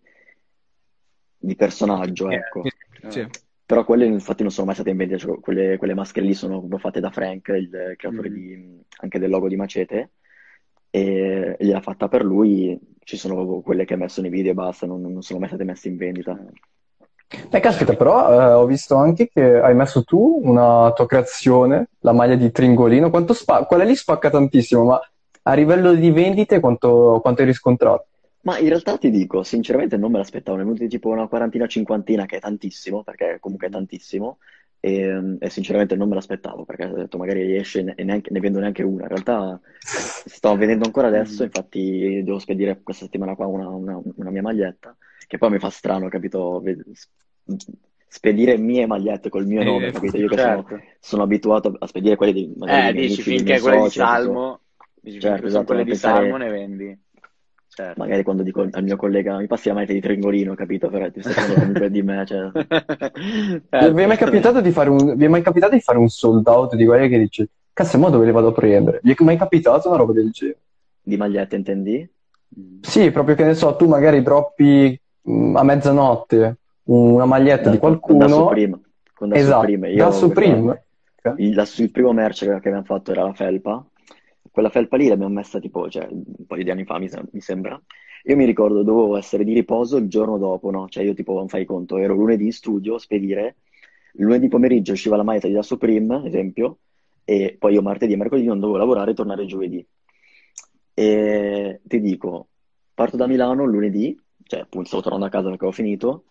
[1.39, 2.63] di personaggio, ecco.
[2.63, 2.71] Sì,
[3.09, 3.21] sì.
[3.21, 3.31] Ah.
[3.67, 6.59] Però quelle infatti non sono mai state in vendita, cioè, quelle, quelle maschere lì sono
[6.59, 8.35] proprio fatte da Frank, il creatore Mhm.
[8.35, 10.13] di- anche del logo di Macete,
[10.91, 14.55] e gliel'ha fatta per lui, ci sono proprio quelle che ha messo nei video e
[14.55, 16.37] basta, non, non sono mai state messe in vendita.
[17.51, 22.11] Eh, caspita, però eh, ho visto anche che hai messo tu una tua creazione, la
[22.11, 23.09] maglia di Tringolino.
[23.09, 25.01] Quanto spa- quella lì spacca tantissimo, ma
[25.43, 28.07] a livello di vendite quanto, quanto hai riscontrato?
[28.41, 31.69] Ma in realtà ti dico, sinceramente non me l'aspettavo, ne è venuti tipo una quarantina,
[31.69, 34.39] cinquantina, che è tantissimo, perché comunque è tantissimo,
[34.87, 38.61] e, e sinceramente non me l'aspettavo, perché ho detto magari esce e neanche- ne vendo
[38.61, 39.03] neanche una.
[39.03, 41.49] In realtà sto vendendo ancora adesso, Mhm.
[41.53, 44.97] infatti devo spedire questa settimana qua una, una- una mia maglietta,
[45.27, 46.63] che poi mi fa strano, capito?
[48.09, 50.17] Spedire mie magliette col mio Eh, nome, capito?
[50.19, 50.83] Io che sono, Certo.
[51.01, 53.91] sono abituato a spedire quelle di Eh, dici amici, finché quelle di?
[53.91, 54.61] Salmo,
[55.01, 56.99] dici Certo, esatto, quelle di pensare- Salmo ne vendi.
[57.77, 58.01] Certo.
[58.01, 60.89] Magari quando dico al mio collega mi passi la maglietta di Trengolino, capito?
[60.89, 62.51] Però ti stai parlando comunque di me, cioè...
[63.69, 63.93] Certo.
[63.93, 66.47] Vi è mai capitato di fare un, vi è mai capitato di fare un sold
[66.49, 69.01] out di quelli che dici, cazzo, ma dove le vado a prendere?
[69.03, 70.59] Vi è mai capitato una roba del genere?
[71.03, 72.11] Di magliette, intendi?
[72.59, 72.79] Mm.
[72.81, 77.77] Sì, proprio che ne so, tu magari droppi mh, a mezzanotte una maglietta Da, di
[77.77, 78.27] da qualcuno.
[78.27, 78.81] Supreme.
[79.13, 79.91] Con da Esatto, Supreme.
[79.91, 80.83] Io, da Supreme.
[81.37, 83.85] il, il primo merch che, che abbiamo fatto era la felpa.
[84.57, 87.79] Quella felpa lì l'abbiamo messa tipo, cioè, un paio di anni fa, mi, mi sembra.
[88.25, 90.89] Io mi ricordo, dovevo essere di riposo il giorno dopo, no?
[90.89, 93.57] Cioè io tipo, non fai conto, ero lunedì in studio, spedire,
[94.13, 96.79] lunedì pomeriggio usciva la maglietta di Da Supreme, esempio,
[97.23, 99.87] e poi io martedì e mercoledì non dovevo lavorare e tornare giovedì.
[100.95, 102.49] E ti dico,
[102.95, 106.25] parto da Milano lunedì, cioè appunto stavo tornando a casa perché ho finito,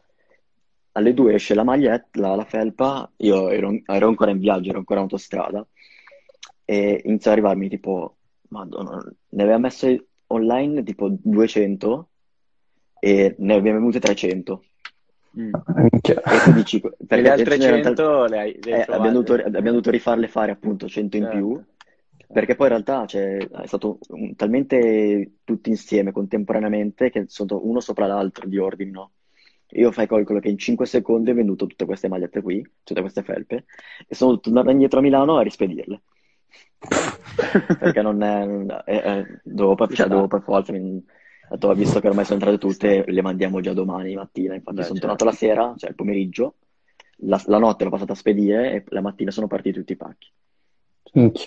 [0.93, 4.79] alle due esce la maglietta, la, la felpa, io ero, ero ancora in viaggio, ero
[4.79, 5.63] ancora in autostrada,
[6.67, 8.14] e inizia ad arrivarmi tipo,
[8.49, 12.09] madonna, ne aveva messe online tipo 200
[12.99, 14.63] e ne abbiamo venute 300.
[15.37, 15.53] Mm.
[15.91, 16.21] Minchia.
[16.21, 19.11] E tu dici, perché le altre ce n'erano tal- 100 le hai, le eh, abbiamo
[19.11, 21.37] dovuto, abbiamo dovuto rifarle fare appunto 100 in Certo.
[21.37, 21.63] più,
[22.31, 27.79] perché poi in realtà cioè, è stato un- talmente tutti insieme contemporaneamente che sono uno
[27.81, 29.11] sopra l'altro di ordini, no?
[29.71, 33.23] Io fai calcolo che in 5 secondi ho venduto tutte queste magliette qui, tutte queste
[33.23, 33.65] felpe,
[34.07, 36.01] e sono tornato indietro a Milano a rispedirle.
[37.79, 38.45] Perché non è,
[38.85, 41.03] è- è- dovevo per, cioè, dovevo per forza, mi-
[41.49, 44.55] detto, visto che ormai sono entrate tutte, le mandiamo già domani mattina.
[44.55, 45.15] Infatti Beh, sono certo.
[45.15, 46.55] tornato la sera, cioè il pomeriggio,
[47.19, 50.31] la, la notte l'ho passata a spedire e la mattina sono partiti tutti i pacchi.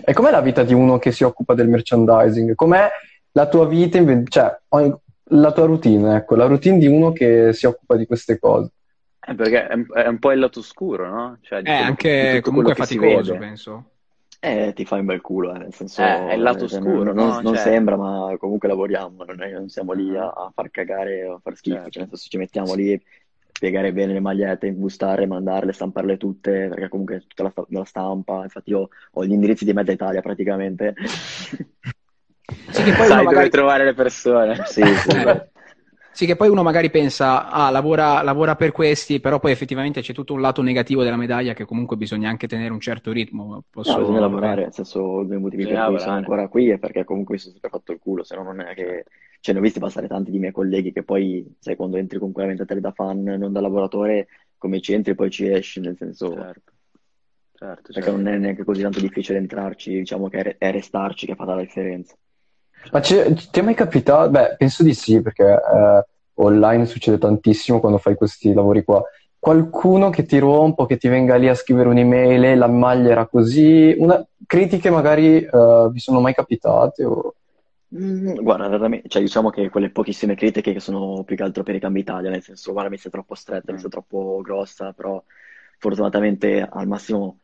[0.05, 2.55] E com'è la vita di uno che si occupa del merchandising?
[2.55, 2.89] Com'è
[3.33, 4.95] la tua vita, inve- cioè ogni-
[5.31, 8.71] la tua routine, ecco, la routine di uno che si occupa di queste cose?
[9.27, 11.39] Eh, perché è, un- è un po' il lato oscuro, no?
[11.43, 13.91] Cioè, di anche comunque faticoso, penso.
[14.41, 17.13] Eh, ti fai un bel culo, eh, nel senso, Eh, è il lato cioè, oscuro,
[17.13, 17.41] non, no?
[17.41, 20.45] non Cioè- sembra, ma comunque lavoriamo, non, è- non siamo lì a, Ah.
[20.47, 21.91] a far cagare o a far schifo, Certo.
[21.91, 23.01] cioè, nel senso ci mettiamo lì,
[23.59, 28.43] piegare bene le magliette, imbustare, mandarle, stamparle tutte, perché comunque è tutta la, la stampa,
[28.45, 30.95] infatti io ho gli indirizzi di mezza Italia praticamente.
[32.71, 33.51] Sì, che poi Sai uno dove magari...
[33.51, 34.65] trovare le persone.
[34.67, 35.09] Sì, sì,
[36.19, 40.13] Sì, che poi uno magari pensa, ah, lavora, lavora per questi, però poi effettivamente c'è
[40.13, 43.63] tutto un lato negativo della medaglia che comunque bisogna anche tenere un certo ritmo.
[43.71, 43.93] Posso...
[43.93, 46.79] No, bisogna lavorare, nel senso, uno dei motivi per Bisogna cui sono ancora qui è
[46.79, 49.05] perché comunque mi sono sempre fatto il culo, se no non è che...
[49.39, 52.33] Cioè, ne ho visti passare tanti di miei colleghi che poi, sai, quando entri con
[52.33, 54.27] quella mentalità da fan, non da lavoratore,
[54.57, 56.33] come ci entri poi ci esci, nel senso...
[56.33, 56.73] Certo.
[57.55, 58.17] Certo, Perché certo.
[58.17, 61.61] non è neanche così tanto difficile entrarci, diciamo che è, è restarci che fa la
[61.61, 62.17] differenza.
[62.93, 64.31] Ma ti è mai capitato?
[64.31, 69.03] Beh, penso di sì, perché eh, online succede tantissimo quando fai questi lavori qua.
[69.39, 73.27] Qualcuno che ti rompo, che ti venga lì a scrivere un'email, "Eh, la maglia era
[73.27, 74.25] così, una...
[74.47, 77.05] critiche magari eh, vi sono mai capitate?
[77.05, 77.35] o-
[77.97, 81.81] Mm, guarda, cioè, diciamo che quelle pochissime critiche che sono più che altro per i
[81.81, 83.81] cambi Italia, nel senso, guarda, mi sei troppo stretta, mi Mm.
[83.81, 85.23] sei troppo grossa, però
[85.79, 87.41] fortunatamente al massimo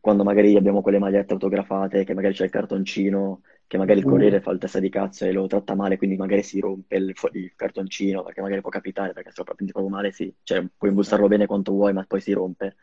[0.00, 4.08] quando magari abbiamo quelle magliette autografate, che magari c'è il cartoncino, che magari il Mm.
[4.08, 7.14] corriere fa il testa di cazzo e lo tratta male, quindi magari si rompe il,
[7.32, 10.90] il cartoncino, perché magari può capitare, perché se lo prendi proprio male, sì, cioè puoi
[10.90, 12.76] imbustarlo bene quanto vuoi, ma poi si rompe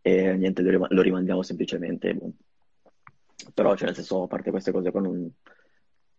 [0.00, 2.14] e niente, lo, rim- lo rimandiamo semplicemente.
[2.14, 2.32] boh.
[3.54, 5.30] Però, cioè, nel senso, a parte queste cose qua, non...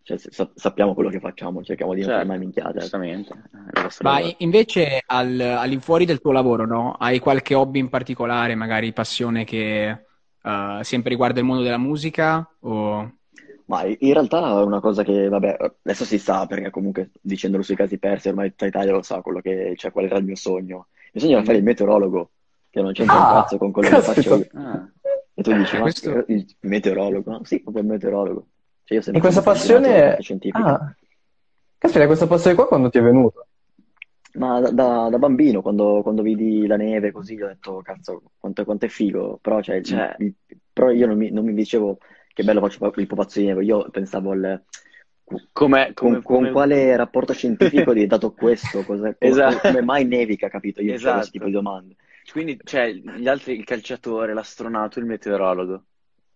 [0.02, 2.80] cioè, sa- sappiamo quello che facciamo, cerchiamo di non fare Certo, mai minchiate.
[2.80, 3.34] giustamente.
[3.82, 4.30] Vostro Ma lavoro.
[4.30, 6.92] i- invece al, all'infuori del tuo lavoro, no?
[6.94, 9.90] Hai qualche hobby in particolare, magari passione che
[10.42, 12.46] eh, sempre riguarda il mondo della musica?
[12.62, 13.14] O...
[13.66, 17.76] Ma in realtà è una cosa che, vabbè, adesso si sa, perché comunque dicendolo sui
[17.76, 20.88] casi persi, ormai tutta Italia lo sa quello che, cioè, qual era il mio sogno.
[20.92, 22.32] Il mio sogno era fare il meteorologo,
[22.70, 24.48] che non c'entra un Ah, cazzo con quello che faccio io.
[24.54, 24.88] Ah,
[25.36, 27.42] E tu dici, Eh, ma questo- il meteorologo?
[27.44, 28.48] Sì, proprio il meteorologo.
[28.84, 30.08] Cioè, io ho E sempre questa sono affascinato dalla passione...
[30.08, 30.74] parte scientifica.
[30.74, 30.96] Ah,
[31.78, 33.46] caspita, questa passione qua quando ti è venuta?
[34.34, 38.66] Ma da, da- da bambino, quando, quando vidi la neve così, ho detto, cazzo, quanto,
[38.66, 39.38] quanto è figo.
[39.42, 40.36] Però, cioè, il- Cioè- il-
[40.72, 42.00] però io non mi, non mi dicevo
[42.34, 43.64] che bello faccio il pupazzo di neve.
[43.64, 44.62] Io pensavo al...
[45.52, 48.84] come, Con, come, con come- quale rapporto scientifico è diventato questo?
[48.84, 49.68] Cosa- Esatto.
[49.70, 50.82] Come mai nevica, capito?
[50.82, 51.14] Io Esatto.
[51.16, 51.96] questo tipo di domande.
[52.32, 55.84] Quindi, cioè, gli altri, il calciatore, l'astronauta, il meteorologo.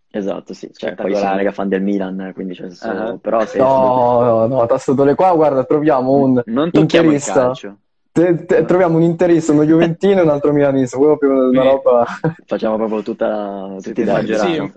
[0.09, 0.69] Esatto, sì.
[0.73, 3.17] Cioè, poi sono mega fan del Milan, quindi cioè, so- Ah.
[3.17, 3.57] però se...
[3.57, 7.33] No, no, no, tastatore qua, guarda, troviamo un Non tocchiamo il interista.
[7.33, 7.77] calcio.
[8.11, 12.05] Te- te- troviamo un interista, uno Juventino e un altro Milanista, proprio una roba...
[12.45, 13.75] Facciamo proprio tutta la...
[13.79, 14.71] tutti i derby.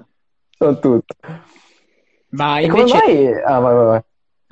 [0.61, 1.15] Sono tutto.
[2.31, 2.99] Ma E come invece...
[3.07, 3.43] mai...
[3.43, 4.01] Ah, vai, vai, vai.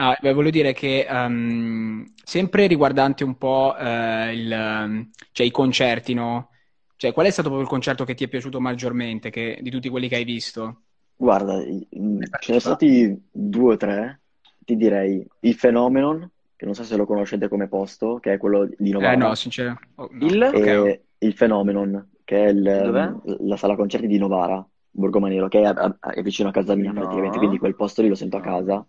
[0.01, 5.51] Ah, beh, volevo dire che ehm, sempre riguardante un po' eh, il, ehm, cioè i
[5.51, 6.51] concerti, no?
[6.97, 9.89] Cioè, qual è stato proprio il concerto che ti è piaciuto maggiormente che, di tutti
[9.89, 10.83] quelli che hai visto?
[11.17, 14.21] Guarda, mm, ce ne sono stati due o tre,
[14.65, 18.67] ti direi il Phenomenon, che non so se lo conoscete come posto, che è quello
[18.67, 19.89] di Eh, Novara, no, sinceramente.
[19.97, 20.27] oh, no.
[20.27, 20.43] Il?
[20.43, 22.63] Ok, e il Phenomenon, che è il,
[23.41, 24.65] la sala concerti di Novara,
[24.99, 26.95] Borgomanero, che è, a- è vicino a casa mia No.
[26.95, 28.43] praticamente, quindi quel posto lì lo sento a No.
[28.43, 28.87] casa.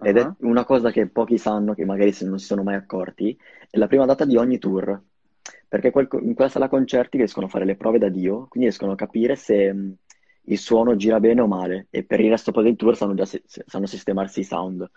[0.00, 0.36] Ed è Ah.
[0.40, 3.36] una cosa che pochi sanno, che magari se non si sono mai accorti,
[3.70, 5.00] è la prima data di ogni tour.
[5.68, 8.92] Perché quel- in quella sala concerti riescono a fare le prove da Dio, quindi riescono
[8.92, 9.96] a capire se mh,
[10.44, 11.88] il suono gira bene o male.
[11.90, 14.88] E per il resto poi del tour sanno già si- sanno sistemarsi i sound.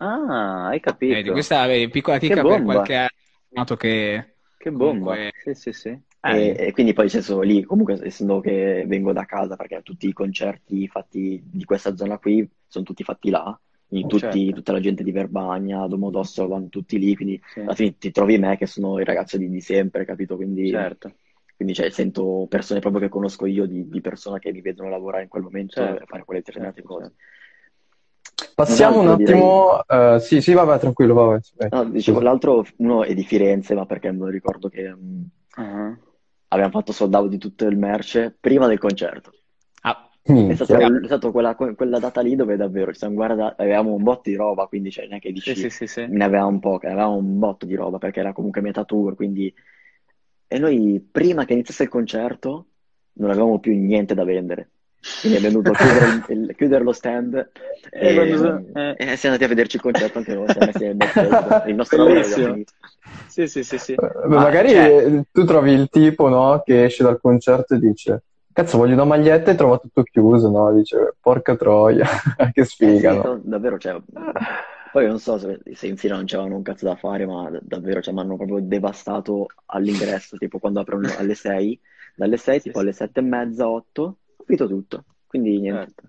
[0.00, 1.32] Ah, hai Vedi, capito.
[1.32, 3.08] questa è piccola Che chicca per qualche
[3.48, 5.14] nato che Che bomba.
[5.14, 5.32] comunque...
[5.42, 6.02] Sì, sì, sì.
[6.20, 9.80] E, Eh, e quindi poi nel senso lì, comunque essendo che vengo da casa, perché
[9.82, 14.54] tutti i concerti fatti di questa zona qui sono tutti fatti là, quindi tutti- Certo.
[14.56, 18.36] tutta la gente di Verbagna, Domodossola vanno tutti lì, quindi Sì, alla fine ti trovi
[18.38, 20.36] me che sono il ragazzo di, di sempre, capito?
[20.36, 21.12] Quindi, certo.
[21.56, 25.22] quindi cioè, sento persone proprio che conosco io, di, di persone che mi vedono lavorare
[25.22, 26.02] in quel momento Certo.
[26.02, 27.14] e fare quelle determinate Certo, cose.
[28.54, 29.84] Passiamo un attimo.
[29.86, 31.68] eh, sì, sì, vabbè, tranquillo, vabbè.
[31.70, 34.94] No, dicevo, l'altro uno è di Firenze, ma perché me lo ricordo che
[35.56, 35.96] Ah.
[36.48, 39.32] Abbiamo fatto sold out di tutto il merce prima del concerto.
[39.82, 41.00] ah, È stato, Minchia.
[41.00, 44.36] è stato quella, quella data lì dove davvero ci siamo guardati, avevamo un botto di
[44.36, 46.06] roba, quindi cioè, neanche dici Sì, sì, sì, sì.
[46.06, 49.52] ne avevamo poca, avevamo un botto di roba perché era comunque metà tour, quindi...
[50.50, 52.68] E noi prima che iniziasse il concerto
[53.14, 54.70] non avevamo più niente da vendere,
[55.18, 57.50] quindi abbiamo dovuto chiudere, il- chiudere lo stand
[58.00, 58.94] E e, quando- eh.
[58.96, 61.98] e siamo andati a vederci il concerto anche noi, siamo messi nel backstage, il nostro
[61.98, 62.46] lavoro Bellissimo.
[62.46, 62.72] finito.
[63.24, 63.92] Sì, sì, sì, sì.
[63.92, 67.74] Eh, beh, Ma, magari cioè, eh, tu trovi il tipo, no, che esce dal concerto
[67.74, 70.72] e dice: Cazzo, voglio una maglietta e trova tutto chiuso, no?
[70.72, 72.06] Dice: Porca troia,
[72.52, 73.40] che Eh sì, sfiga, no?
[73.42, 74.00] davvero, cioè,
[74.90, 78.00] poi non so se, se in fila non c'erano un cazzo da fare, ma davvero,
[78.00, 81.78] cioè, mi hanno proprio devastato all'ingresso, tipo quando aprono alle 6,
[82.14, 82.80] dalle 6 sì, tipo sì.
[82.80, 85.94] alle 7 e mezza, 8, ho finito tutto, quindi niente.
[85.94, 86.08] Certo.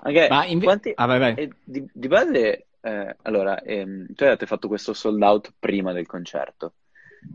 [0.00, 0.92] Anche ma inve- quanti...
[0.94, 1.34] ah, vai, vai.
[1.34, 6.06] e di, di base, eh, allora, ehm, tu hai fatto questo sold out prima del
[6.06, 6.74] concerto.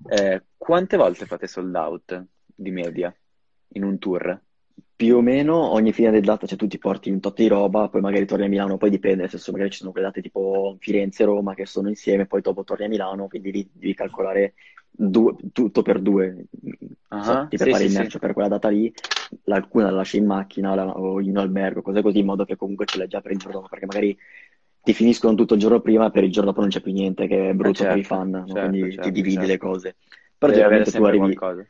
[0.07, 3.13] Eh, quante volte fate sold out di media
[3.69, 4.41] in un tour?
[4.95, 7.89] Più o meno ogni fine del data, cioè tu ti porti un tot di roba,
[7.89, 10.77] poi magari torni a Milano, poi dipende, nel senso magari ci sono quelle date tipo
[10.79, 14.53] Firenze e Roma che sono insieme, poi dopo torni a Milano, quindi lì devi calcolare
[14.95, 16.45] due- tutto per due.
[17.09, 17.91] Ah, So, ti sì, prepari sì, il sì.
[17.91, 18.93] merce per quella data lì,
[19.45, 22.85] alcuna la lasci in macchina la- o in albergo, cose così, in modo che comunque
[22.85, 24.17] ce l'hai già per il giorno dopo, perché magari
[24.81, 27.27] ti finiscono tutto il giorno prima e per il giorno dopo non c'è più niente,
[27.27, 28.57] che è brutto per i certo, fan, no?
[28.57, 29.45] certo, Quindi certo, ti dividi certo.
[29.45, 29.95] le cose.
[30.37, 31.65] Però Devi generalmente tu arrivi, qualcosa.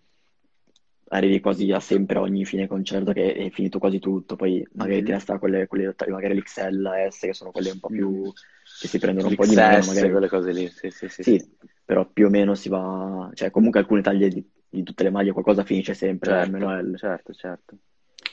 [1.10, 5.04] arrivi quasi a sempre ogni fine concerto che è finito quasi tutto, poi magari Mhm.
[5.04, 8.30] ti resta quelle, quelle magari l'XL, la S, che sono quelle un po' più, Mm.
[8.78, 10.10] che si prendono un po' di meno, L'XS, magari.
[10.10, 10.70] quelle cose lì.
[10.72, 11.44] Sì, sì, sì, Sì, sì.
[11.86, 15.32] Però più o meno si va, cioè comunque alcune taglie di, di tutte le maglie
[15.32, 16.98] qualcosa finisce sempre, Certo, almeno L.
[16.98, 17.76] certo, certo.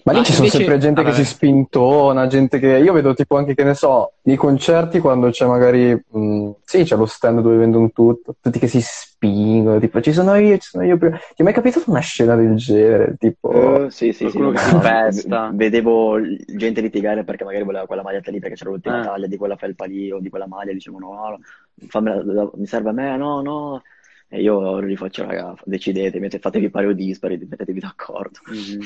[0.03, 1.23] Ma lì Ma ci sono invece- sempre gente ah, che vabbè.
[1.23, 2.69] si spintona, gente che...
[2.79, 5.93] Io vedo tipo anche, che ne so, nei concerti quando c'è magari...
[5.93, 10.37] mh, sì, c'è lo stand dove vendono tutto, tutti che si spingono, tipo ci sono
[10.37, 11.19] io, ci sono io prima.
[11.19, 13.17] Ti è mai capitato una scena del genere?
[13.19, 13.85] Tipo...
[13.87, 18.39] Eh, sì, sì, sì, no, v- vedevo gente litigare perché magari voleva quella maglietta lì
[18.39, 19.05] perché c'era l'ultima Ah.
[19.05, 21.39] taglia di quella felpa lì o di quella maglia, dicevano no, no,
[21.89, 23.83] fammela- la- mi serve a me, no, no.
[24.29, 28.39] E io gli faccio, raga, decidete, fatevi pari o dispari, mettetevi d'accordo.
[28.47, 28.81] Mhm.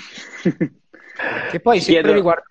[1.50, 2.42] Che poi Ci sempre chiedo- riguardo...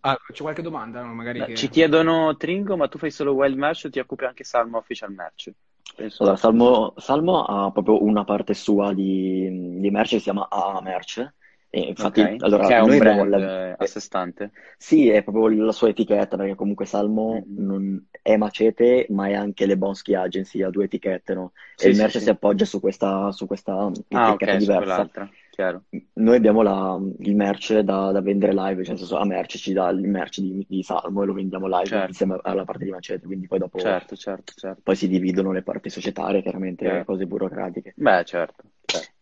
[0.00, 1.02] Ah, c'è qualche domanda?
[1.02, 3.98] no, Magari No, che- Ci chiedono Tringo, ma tu fai solo wild merch o ti
[4.00, 5.50] occupi anche Salmo Official Merch?
[5.94, 6.22] Penso.
[6.22, 10.80] Allora, Salmo, Salmo ha proprio una parte sua di, di merce che si chiama AA
[10.82, 11.32] Merch.
[11.76, 14.50] E infatti, Ok, allora, che è un brand la- eh, a sé stante.
[14.78, 17.56] Sì, è proprio la sua etichetta, perché comunque Salmo Mhm.
[17.56, 21.52] non è Macete, ma è anche le Bonsky Agency, ha due etichette, no?
[21.76, 22.24] Sì, E il merce sì.
[22.24, 25.08] si appoggia su questa, su questa Ah, etichetta ok, su diversa.
[25.50, 25.84] chiaro.
[26.14, 29.72] Noi abbiamo la- il merce da, da vendere live, cioè nel senso, a merce ci
[29.72, 32.06] dà il merce di, di Salmo e lo vendiamo live Certo.
[32.06, 34.82] insieme alla parte di Macete, quindi poi dopo Certo, certo, certo.
[34.82, 37.04] poi si dividono le parti societarie, chiaramente, Certo.
[37.04, 37.94] cose burocratiche.
[37.96, 38.64] Beh, certo.
[38.84, 39.15] certo.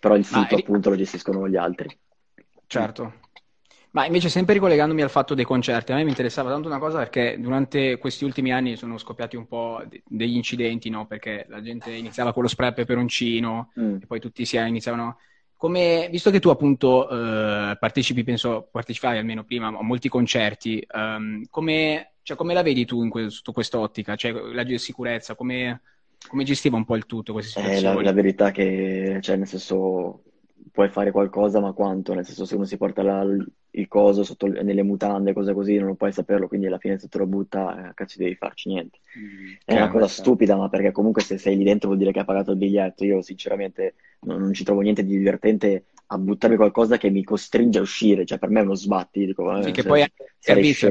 [0.00, 1.96] Però il Ma sito eri- appunto lo gestiscono gli altri.
[2.66, 3.20] Certo.
[3.92, 6.98] Ma invece sempre ricollegandomi al fatto dei concerti, a me mi interessava tanto una cosa
[6.98, 11.06] perché durante questi ultimi anni sono scoppiati un po' de- degli incidenti, no?
[11.06, 13.96] Perché la gente iniziava con lo spray a peperoncino Mm.
[14.00, 15.18] e poi tutti si iniziavano...
[15.56, 21.44] Come, visto che tu appunto eh, partecipi, penso, partecipavi almeno prima a molti concerti, ehm,
[21.50, 24.16] come, cioè, come la vedi tu in que- sotto quest'ottica?
[24.16, 25.82] Cioè, la sicurezza, come,
[26.28, 29.46] come gestiva un po' il tutto queste Eh, la, la verità è che, cioè, nel
[29.48, 30.22] senso,
[30.70, 32.14] puoi fare qualcosa, ma quanto?
[32.14, 33.24] Nel senso, se uno si porta la-
[33.72, 37.08] il coso sotto, nelle mutande, cose così, non lo puoi saperlo, quindi alla fine se
[37.08, 38.98] te lo butta, eh, cazzo devi farci niente.
[39.18, 42.20] Mm, È una cosa stupida, ma perché comunque se sei lì dentro vuol dire che
[42.20, 43.04] hai pagato il biglietto.
[43.04, 47.78] Io sinceramente non, non ci trovo niente di divertente a buttarmi qualcosa che mi costringe
[47.78, 50.10] a uscire, cioè per me è uno sbatti, dico, eh, Sì, che se- poi è
[50.38, 50.90] servizio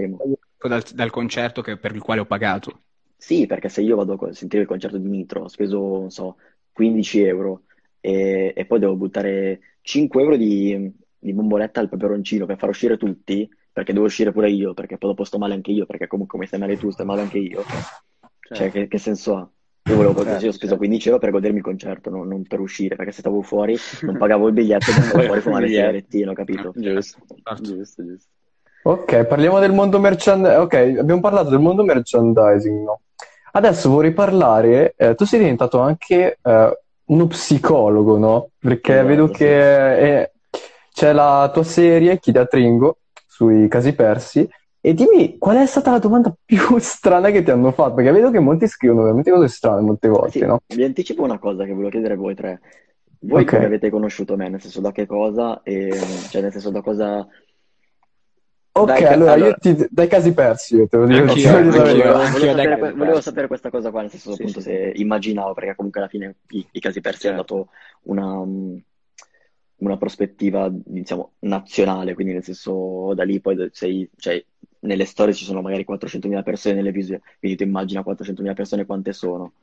[0.58, 2.84] dal, dal concerto che- per il quale ho pagato.
[3.22, 6.38] Sì, perché se io vado a sentire il concerto di Nitro, ho speso, non so,
[6.72, 7.64] 15 euro
[8.00, 12.96] e, e poi devo buttare 5 euro di, di bomboletta al peperoncino per far uscire
[12.98, 16.38] tutti, perché devo uscire pure io, perché poi dopo sto male anche io, perché comunque
[16.38, 17.64] come stai male tu, stai male anche io.
[17.64, 18.72] Cioè, Certo.
[18.72, 19.50] che, che senso ha?
[19.90, 20.78] Io volevo Certo, così, ho speso certo.
[20.78, 24.18] 15 euro per godermi il concerto, non, non per uscire, perché se stavo fuori non
[24.18, 25.88] pagavo il biglietto e andavo fuori a fumare il Biglietto.
[25.88, 26.72] sigarettino, capito?
[26.74, 27.62] Giusto, Certo.
[27.64, 28.30] giusto, giusto.
[28.84, 30.60] Ok, parliamo del mondo merchandising.
[30.62, 33.02] Ok, abbiamo parlato del mondo merchandising, no?
[33.52, 38.50] Adesso vorrei parlare, eh, tu sei diventato anche eh, uno psicologo, no?
[38.60, 39.34] Perché Esatto, vedo sì.
[39.34, 40.32] che eh,
[40.94, 44.48] c'è la tua serie, Chiedi a Tringo, sui casi persi.
[44.82, 47.96] E dimmi, qual è stata la domanda più strana che ti hanno fatto?
[47.96, 50.60] Perché vedo che molti scrivono veramente cose strane molte volte, Sì, no?
[50.68, 52.60] vi anticipo una cosa che volevo chiedere a voi tre.
[53.22, 53.50] Voi Ok.
[53.54, 54.48] come avete conosciuto me?
[54.48, 55.62] Nel senso da che cosa?
[55.64, 55.90] E,
[56.30, 57.28] cioè nel senso da cosa...
[58.72, 59.88] Ok, Dai, allora allora- io ti...
[59.90, 61.82] dai casi persi, io te lo dico, Anch'io, anch'io.
[61.82, 65.54] anch'io volevo sapere, volevo sapere questa cosa qua, nel senso Sì, appunto sì, se immaginavo,
[65.54, 67.56] perché comunque alla fine i, i casi persi hanno Certo.
[67.56, 67.70] dato
[68.04, 68.46] una,
[69.78, 74.44] una prospettiva, diciamo, nazionale, quindi nel senso da lì poi sei, cioè,
[74.82, 79.14] nelle storie ci sono magari 400.000 persone nelle visite, quindi tu immagina 400.000 persone quante
[79.14, 79.54] sono.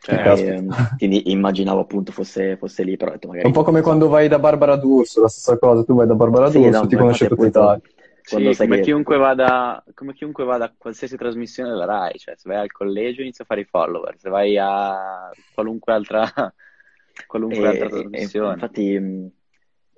[0.00, 0.22] Certo.
[0.22, 0.52] Caspita.
[0.52, 3.46] E, mm, quindi immaginavo appunto fosse, fosse lì, però È magari...
[3.46, 6.50] un po' come quando vai da Barbara D'Urso, la stessa cosa, tu vai da Barbara
[6.50, 7.80] Sì, D'Urso, no, ti conosce tutta appunto Italia.
[7.80, 8.80] quando Sì, come che...
[8.80, 13.20] chiunque vada, come chiunque vada a qualsiasi trasmissione della Rai, cioè se vai al collegio
[13.22, 16.22] inizia a fare i follower, se vai a qualunque altra,
[17.26, 18.70] qualunque E, altra trasmissione.
[18.70, 19.30] infatti mh,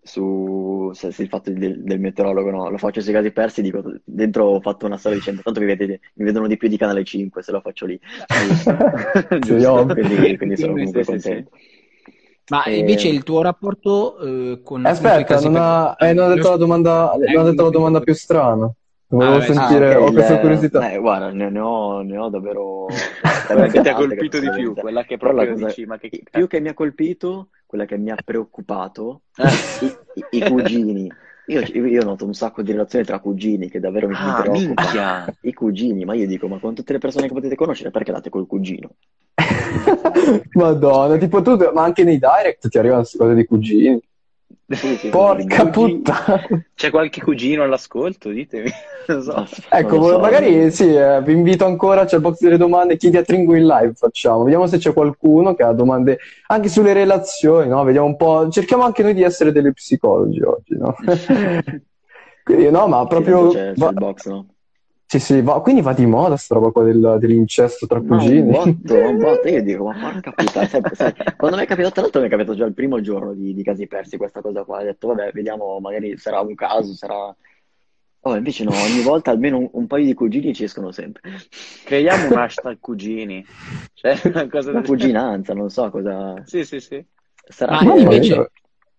[0.03, 3.83] su se, se il fatto del, del meteorologo no, lo faccio sui casi persi, dico,
[4.05, 7.05] dentro ho fatto una storia dicendo tanto mi, vedete- mi vedono di più di Canale
[7.05, 7.99] 5 se lo faccio lì.
[9.93, 11.45] Quindi, quindi sono comunque sì, sì, sì.
[12.51, 16.11] Ma E- invece il tuo rapporto eh, con Eh, Aspetta, casi non ha, persi?
[16.11, 18.71] eh, non ha detto la domanda, Eh, non ha detto la domanda più strana.
[19.07, 19.53] Volevo sì.
[19.53, 20.91] sentire, Ah, ok, ho questa curiosità.
[20.91, 22.87] eh, guarda, ne, ne ho, ne ho davvero
[23.47, 26.47] Quella che ti ha colpito di più, quella che proprio cosa- dici, ma che più
[26.47, 29.87] che mi ha colpito, quella che mi ha preoccupato, Eh.
[29.87, 31.13] i, i- i cugini.
[31.47, 34.83] Io, io noto un sacco di relazioni tra cugini che davvero mi, Ah, preoccupa.
[34.83, 35.35] minchia!
[35.43, 38.31] I cugini, ma io dico, ma con tutte le persone che potete conoscere, perché date
[38.31, 38.91] col cugino?
[40.55, 44.01] Madonna, tipo tu, ma anche nei direct ti arrivano queste cose di cugini.
[44.67, 46.47] Sì, sì, Porca puttana.
[46.75, 48.31] C'è qualche cugino all'ascolto?
[48.31, 48.71] Ditemi.
[49.05, 49.47] So.
[49.69, 50.19] Ecco, so.
[50.19, 53.67] magari sì, eh, vi invito ancora, c'è il box delle domande, chiedi a Tringo in
[53.67, 54.45] live, facciamo.
[54.45, 57.85] Vediamo se c'è qualcuno che ha domande anche sulle relazioni, no?
[57.85, 60.97] Vediamo un po', cerchiamo anche noi di essere degli psicologi oggi, no?
[62.43, 63.49] Quindi no, ma proprio...
[63.49, 64.54] c'è, c'è il box, no?
[65.07, 68.19] Sì, sì, va- quindi va di moda sta roba qua del- dell'incesto tra Ma un
[68.19, 68.51] cugini.
[68.51, 69.49] botto, un botto.
[69.49, 72.31] Io dico, ma porca puttana, sai, sai, quando mi è capitato, tra l'altro mi è
[72.31, 75.31] capitato già il primo giorno di, di casi persi questa cosa qua, ho detto, vabbè,
[75.33, 77.35] vediamo, magari sarà un caso, sarà...
[78.27, 81.31] Oh, invece no, ogni volta almeno un, un paio di cugini ci escono sempre.
[81.85, 83.45] Creiamo un hashtag cugini.
[83.93, 86.43] Cioè, una cosa Una del- cuginanza, non so cosa...
[86.47, 87.05] Sì, sì, sì.
[87.47, 88.51] Sarà Ma invece,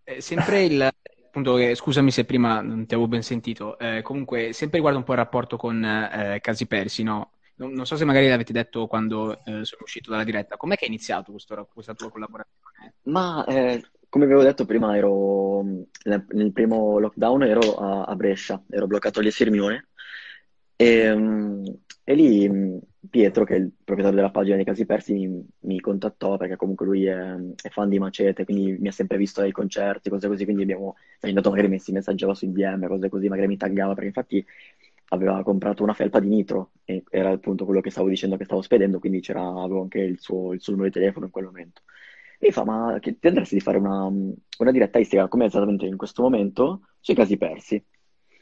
[0.04, 0.88] eh, sempre il
[1.36, 5.04] appunto, che- scusami se prima non ti avevo ben sentito, eh, comunque, sempre riguardo un
[5.04, 7.32] po' il rapporto con eh, Casi Persi, no?
[7.58, 10.86] Non, non so se magari l'avete detto quando eh, sono uscito dalla diretta, com'è che
[10.86, 12.94] è iniziato questo- questa tua collaborazione?
[13.04, 15.62] Ma eh, come avevo detto prima, ero
[16.04, 19.88] nel, primo lockdown ero a, a Brescia, ero bloccato lì a Sirmione
[20.78, 21.64] e, mm,
[22.04, 22.78] e lì mm,
[23.10, 26.86] Pietro, che è il proprietario della pagina dei casi persi, mi, mi contattò perché comunque
[26.86, 30.44] lui è, è fan di Macete, quindi mi ha sempre visto ai concerti, cose così,
[30.44, 34.46] quindi abbiamo andato magari messi messaggiava sui DM, cose così, magari mi taggava perché infatti
[35.10, 38.62] aveva comprato una felpa di nitro e era appunto quello che stavo dicendo che stavo
[38.62, 41.82] spedendo, quindi c'era, avevo anche il suo, il suo numero di telefono in quel momento.
[42.40, 45.96] Mi fa, ma che ti andresti di fare una, una diretta istica, come esattamente in
[45.98, 47.84] questo momento, sui casi persi?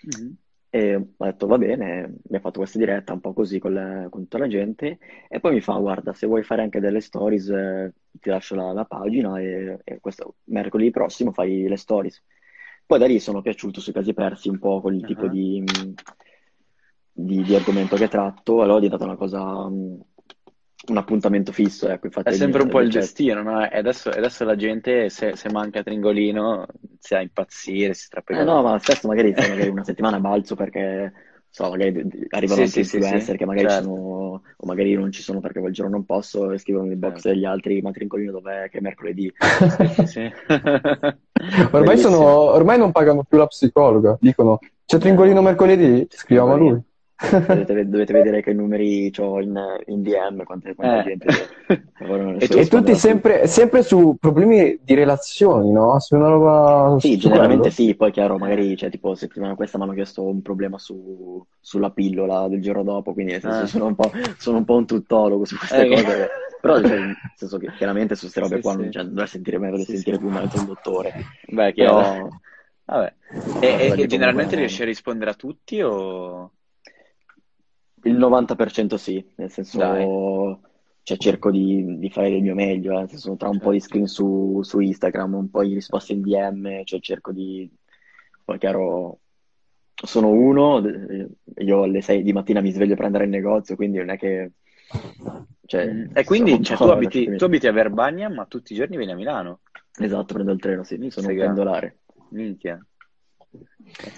[0.03, 0.37] Mhm.
[0.75, 4.07] E ho detto, va bene, mi ha fatto questa diretta un po' così con, le-
[4.09, 4.97] con tutta la gente,
[5.29, 8.71] e poi mi fa, guarda, se vuoi fare anche delle stories, eh, ti lascio la,
[8.73, 12.23] la pagina e, e questo mercoledì prossimo fai le stories.
[12.87, 15.29] Poi da lì sono piaciuto sui casi persi un po' con il tipo Ah.
[15.29, 15.63] di,
[17.11, 20.01] di, di argomento che tratto, allora è diventata una cosa, mh,
[20.85, 23.63] un appuntamento fisso, ecco, infatti È sempre un po' il gestire, no?
[23.69, 28.43] E adesso, adesso la gente, se, se manca Tringolino, inizia a impazzire, si strappa Eh
[28.43, 31.13] no, ma spesso magari, magari una settimana balzo perché
[31.49, 33.83] so, magari arrivano Sì, anche sì, influencer sì, che magari certo.
[33.87, 37.13] sono, o magari non ci sono perché quel giorno non posso e scrivono nel box
[37.13, 37.29] Certo.
[37.29, 38.69] degli altri, ma Trincolino dov'è?
[38.69, 39.31] Che è mercoledì.
[41.71, 44.17] Ormai, sono, ormai non pagano più la psicologa.
[44.19, 46.05] Dicono, c'è Tringolino mercoledì?
[46.09, 46.81] Scriviamo a lui.
[47.45, 49.57] Dovete, dovete vedere che numeri ho in,
[49.87, 51.01] in DM, quante, quanta Eh.
[51.01, 51.27] gente
[52.39, 55.99] E E tutti sempre, sempre su problemi di relazioni, no?
[55.99, 56.97] Su una roba...
[56.99, 57.71] Sì, generalmente quello.
[57.71, 61.91] sì, poi chiaro, magari, cioè, tipo, settimana questa mi hanno chiesto un problema su- sulla
[61.91, 63.67] pillola del giorno dopo, quindi nel senso Ah.
[63.67, 66.29] sono un po', sono un po' un tuttologo su queste Eh, cose,
[66.61, 68.77] però cioè, nel senso che chiaramente su queste robe Sì, qua sì.
[68.81, 71.13] non, cioè, non dovrei sentire me, dovrei Sì, sentire più un dottore,
[71.47, 72.01] Beh, chiaro.
[72.01, 72.29] però
[72.85, 73.13] Vabbè.
[73.59, 73.67] E,
[73.97, 76.51] e- generalmente riesci a rispondere a tutti o...
[78.03, 80.05] il 90% sì, nel senso, Dai.
[81.03, 83.79] cioè, cerco di, di fare del mio meglio, eh, nel senso, tra un po' di
[83.79, 83.93] Certo.
[83.93, 87.69] screen su, su Instagram, un po' di risposte in DM, cioè cerco di...
[88.45, 89.19] Poi chiaro,
[89.93, 91.27] sono uno, eh,
[91.57, 94.51] io alle 6 di mattina mi sveglio per andare in negozio, quindi non è che...
[95.65, 96.09] Cioè.
[96.13, 99.15] E quindi cioè, tu, abiti, tu abiti a Verbania, ma tutti i giorni vieni a
[99.15, 99.61] Milano.
[99.97, 101.45] Esatto, prendo il treno, sì, sono Sega.
[101.45, 101.99] pendolare.
[102.29, 102.85] Minchia.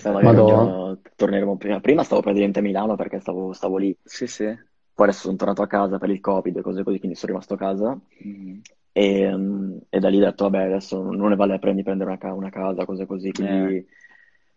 [0.04, 0.98] Un Madonna.
[1.16, 1.80] torneremo prima.
[1.80, 4.46] Prima stavo praticamente a Milano perché stavo, stavo lì, Sì, sì.
[4.94, 7.54] poi adesso sono tornato a casa per il Covid e cose così, quindi sono rimasto
[7.56, 8.00] a casa.
[8.26, 8.60] Mm.
[8.92, 11.84] E, mm, e da lì ho detto, vabbè, adesso non ne vale la pena di
[11.84, 13.86] prendere una, ca- una casa, cose così, quindi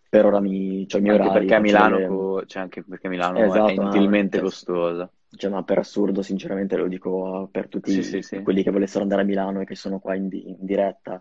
[0.09, 1.19] per ora mi, c'ho i miei Eh.
[1.19, 4.47] Anche orari, perché a Milano, co- cioè anche perché Milano Esatto, è ma- inutilmente cioè,
[4.47, 5.11] costosa.
[5.31, 8.43] Cioè, ma per assurdo, sinceramente, lo dico per tutti Sì, sì, sì.
[8.43, 11.21] quelli che volessero andare a Milano e che sono qua in, di- in diretta.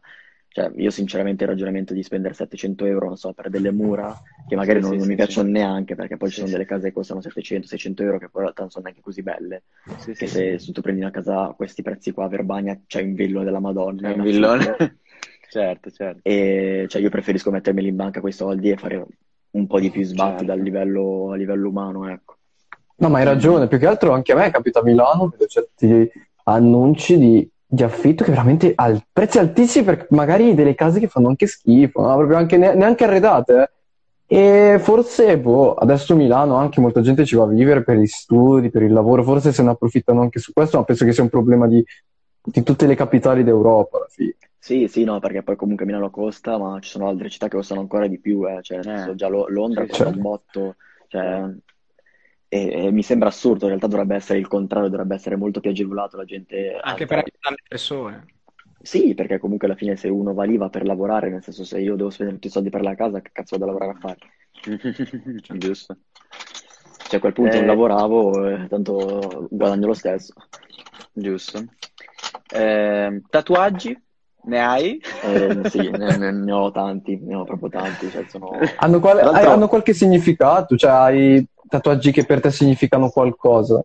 [0.58, 4.56] Cioè, io sinceramente il ragionamento di spendere 700 euro, non so, per delle mura, che
[4.56, 5.54] magari Sì, non, sì, non sì, mi piacciono sì.
[5.54, 8.42] neanche, perché poi ci sono sì, delle case che costano 700-600 euro, che poi in
[8.42, 9.62] realtà non sono neanche così belle.
[9.98, 10.66] Sì, Che sì, se, sì.
[10.66, 13.60] se tu prendi una casa a questi prezzi qua a Verbania, c'è un villone della
[13.60, 14.76] Madonna, È un villone.
[15.50, 16.20] Certo, certo.
[16.24, 19.06] E cioè, io preferisco mettermeli in banca quei soldi e fare
[19.52, 20.46] un po' di più sbatti Certo.
[20.46, 22.36] dal livello, a livello umano, ecco.
[22.98, 26.12] No, ma hai ragione, più che altro anche a me capita a Milano, vedo certi
[26.44, 31.28] annunci di, di affitto che veramente al prezzi altissimi per magari delle case che fanno
[31.28, 32.16] anche schifo, no?
[32.16, 33.62] Proprio anche ne- neanche arredate.
[33.62, 33.70] eh.
[34.30, 38.70] E forse, boh, adesso Milano anche molta gente ci va a vivere per gli studi,
[38.70, 41.30] per il lavoro, forse se ne approfittano anche su questo, ma penso che sia un
[41.30, 41.84] problema di,
[42.42, 44.36] di tutte le capitali d'Europa alla fine.
[44.60, 47.80] Sì, sì, no, perché poi comunque Milano costa, ma ci sono altre città che costano
[47.80, 48.60] ancora di più, eh.
[48.62, 49.16] Cioè, Eh.
[49.16, 50.16] già Lo- Londra Sì, costa sì.
[50.16, 50.76] un botto,
[51.08, 51.50] cioè,
[52.50, 55.70] e, e mi sembra assurdo, in realtà dovrebbe essere il contrario, dovrebbe essere molto più
[55.70, 57.06] agevolato la gente Anche alta.
[57.06, 58.26] per aiutare le persone.
[58.82, 61.80] Sì, perché comunque alla fine se uno va lì va per lavorare, nel senso se
[61.80, 64.00] io devo spendere tutti i soldi per la casa, che cazzo vado a lavorare a
[64.00, 64.18] fare?
[65.58, 65.98] Giusto.
[67.08, 67.58] Cioè a quel punto Eh.
[67.60, 70.34] non lavoravo, eh, tanto guadagno lo stesso.
[71.14, 71.64] Giusto.
[72.54, 74.00] Eh, tatuaggi?
[74.44, 75.02] Ne hai?
[75.24, 78.60] Eh, sì, ne, ne- ho tanti, ne ho proprio tanti, cioè sono...
[78.78, 80.76] Hanno, qual- l'altro- hanno qualche significato?
[80.78, 83.84] Cioè hai tatuaggi che per te significano qualcosa?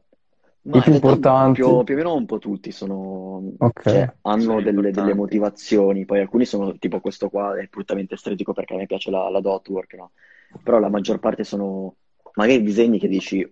[0.65, 1.61] Ma I più importanti?
[1.61, 3.83] Più, più o meno un po' tutti sono, Ok.
[3.83, 8.53] cioè, hanno Sono delle, delle motivazioni, poi alcuni sono tipo questo qua, è bruttamente estetico
[8.53, 10.13] perché a me piace la, la dot work, no?
[10.63, 11.97] Però la maggior parte sono
[12.35, 13.43] magari disegni che dici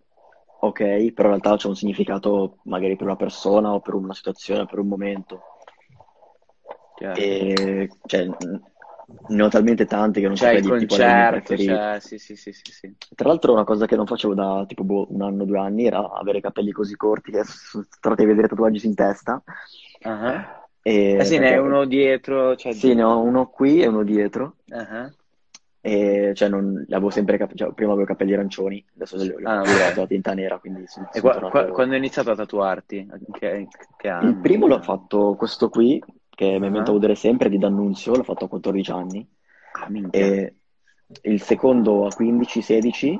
[0.63, 4.67] ok, però in realtà c'è un significato magari per una persona o per una situazione,
[4.67, 5.41] per un momento.
[6.99, 7.21] Chiaro.
[7.21, 8.29] E cioè,
[9.29, 11.55] ne ho talmente tanti che non C'è il saprei dirti qual è il mio concerto,
[11.55, 12.01] c'è...
[12.01, 12.95] Sì, sì, sì, sì, sì.
[13.15, 16.11] Tra l'altro una cosa che non facevo da tipo boh, un anno, due anni era
[16.11, 19.43] avere i capelli così corti che sono a vedere tatuaggi in testa.
[20.83, 22.73] E Eh sì, ne è uno dietro, cioè...
[22.73, 24.57] Sì, ne ho uno qui e uno dietro.
[25.83, 29.63] E cioè non avevo sempre cap- cioè, prima avevo capelli arancioni, adesso li ho Ah,
[29.65, 29.87] li ho ok.
[29.87, 33.09] tatuati a tinta nera, quindi sono, E sono qua- qua- quando hai iniziato a tatuarti?
[33.33, 36.03] Che, che Il primo l'ho fatto questo qui,
[36.41, 36.69] che mi Ah.
[36.69, 39.29] inventavo vedere sempre di D'Annunzio, l'ho fatto a 14 anni.
[39.75, 39.91] Ah.
[40.11, 40.55] E
[41.23, 43.15] il secondo a 15-16,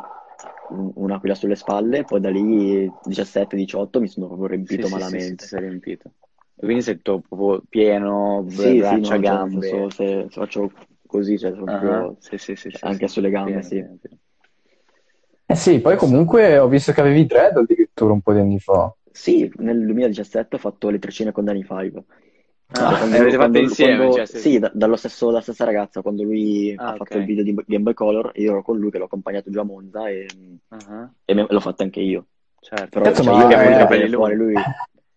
[0.69, 5.01] un- una quella sulle spalle, poi da lì 17-18 mi sono proprio Sì, riempito sì,
[5.01, 5.37] sì, sì, malamente.
[5.37, 6.13] ti sei riempito.
[6.55, 9.51] Quindi sei proprio pieno, Sì, sì, no, braccia, cioè, nel gambe.
[9.51, 10.71] senso, se, se faccio
[11.07, 13.09] così, cioè, sono Ah, proprio- sì, sì, sì, sì, anche sì.
[13.09, 13.77] sulle gambe, Pieno, sì.
[13.77, 14.19] pieno, pieno.
[15.47, 18.91] Eh sì, poi comunque ho visto che avevi dread addirittura un po' di anni fa.
[19.13, 22.03] Sì, nel 2017 ho fatto le treccine con Danny Five.
[22.73, 23.97] Ah, Cioè, le avete fatte quando- insieme?
[23.97, 27.17] quando- cioè, se- sì, da- dallo stesso, dalla stessa ragazza, quando lui Ah, ha fatto
[27.17, 27.17] ok.
[27.19, 29.65] il video di Game Boy Color, io ero con lui che l'ho accompagnato giù a
[29.65, 30.27] Monza e,
[30.71, 32.29] Ah, e me- l'ho fatta anche io.
[32.61, 32.89] certo.
[32.91, 34.37] Però Cazzo, cioè, ma io avevo i capelli fuori, lunghi.
[34.37, 34.73] lui...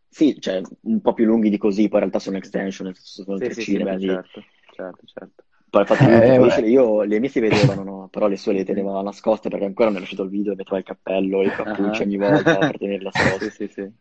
[0.10, 3.46] Sì, cioè, un po' più lunghi di così, poi in realtà sono extension, sono Sì,
[3.50, 4.06] sì, sì, treccine beh, così.
[4.06, 5.44] certo, certo, certo.
[5.70, 8.08] Poi infatti Eh, dice, io, le mie si vedevano, no?
[8.10, 10.78] Però le sue le teneva nascoste perché ancora non è uscito il video e metteva
[10.78, 12.06] il cappello e i cappucci Ah.
[12.06, 13.50] ogni volta per tenerle Sì, nascoste.
[13.50, 13.92] sì, sì.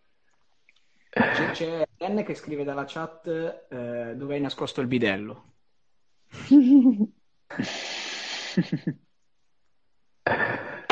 [1.13, 3.27] C'è, c'è Dan che scrive dalla chat
[3.69, 5.51] eh, dove hai nascosto il bidello.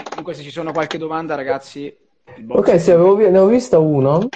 [0.09, 1.95] Comunque, se ci sono qualche domanda, ragazzi,
[2.49, 4.29] Ok, sì, avevo vi- ne ho vista uno.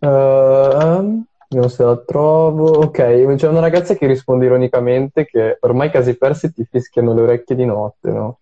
[0.00, 2.78] Ehm, vediamo se la trovo.
[2.84, 7.56] Ok, c'è una ragazza che risponde ironicamente che ormai casi persi ti fischiano le orecchie
[7.56, 8.40] di notte, no?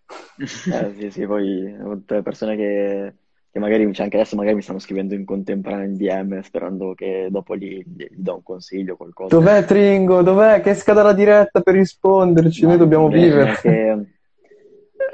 [0.66, 3.14] Eh, sì, sì, poi tutte le persone che,
[3.54, 7.28] che magari, cioè anche adesso magari mi stanno scrivendo in contemporanea in DM sperando che
[7.30, 9.36] dopo gli, gli do un consiglio, qualcosa.
[9.36, 10.22] Dov'è Tringo?
[10.22, 10.60] Dov'è?
[10.60, 12.62] Che scada la diretta per risponderci?
[12.62, 13.44] Noi Ma dobbiamo è vivere.
[13.44, 14.06] neanche,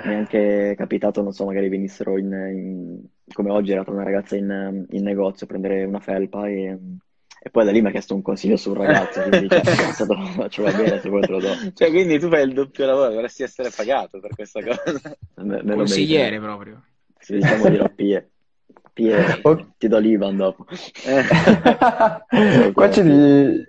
[0.07, 4.37] mi è anche capitato, non so, magari venissero in, in- come oggi era una ragazza
[4.37, 6.79] in, in negozio a prendere una felpa e,
[7.43, 10.17] e poi da lì mi ha chiesto un consiglio sul ragazzo, quindi cioè, ho pensato,
[10.35, 11.55] faccio va bene, se vuoi te lo do.
[11.77, 15.15] Cioè, quindi tu fai il doppio lavoro, dovresti essere pagato per questa cosa.
[15.43, 16.83] Me, me Consigliere proprio.
[17.21, 18.30] Sì, diciamo dirò Pie.
[18.93, 19.77] Pie, Ok.
[19.79, 20.67] ti do l'Ivan dopo.
[22.73, 23.69] Qua ci di...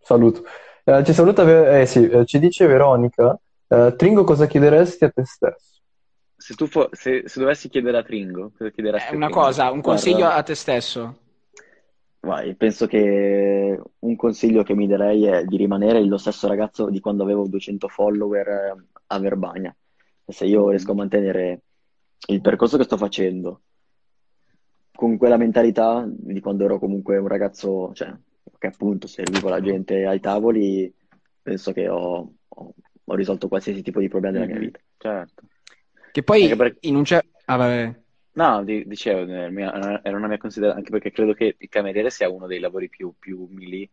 [0.00, 0.44] Saluto.
[0.84, 5.24] Eh, ci saluta, eh, sì, eh, ci dice Veronica, eh, Tringo, cosa chiederesti a te
[5.24, 5.76] stesso?
[6.36, 9.82] Se tu fo- se, se dovessi chiedere a Tringo, cosa chiederesti a una cosa, un
[9.82, 10.36] consiglio Guarda.
[10.36, 11.18] a te stesso.
[12.20, 17.00] Vai, penso che un consiglio che mi darei è di rimanere lo stesso ragazzo di
[17.00, 18.74] quando avevo 200 follower eh,
[19.08, 19.74] a Verbania.
[20.26, 21.60] Se io riesco a mantenere
[22.28, 23.62] il percorso che sto facendo
[24.98, 28.12] con quella mentalità di quando ero comunque un ragazzo, cioè,
[28.58, 30.92] che appunto servivo la gente ai tavoli,
[31.40, 32.74] penso che ho, ho-
[33.04, 34.80] ho risolto qualsiasi tipo di problema della mia Mhm, vita.
[34.96, 35.42] Certo.
[36.10, 37.28] Che poi perché- in un certo...
[37.46, 38.00] Ah, vabbè.
[38.32, 42.46] No, di- dicevo, era una mia considerazione, anche perché credo che il cameriere sia uno
[42.46, 43.90] dei lavori più, più umili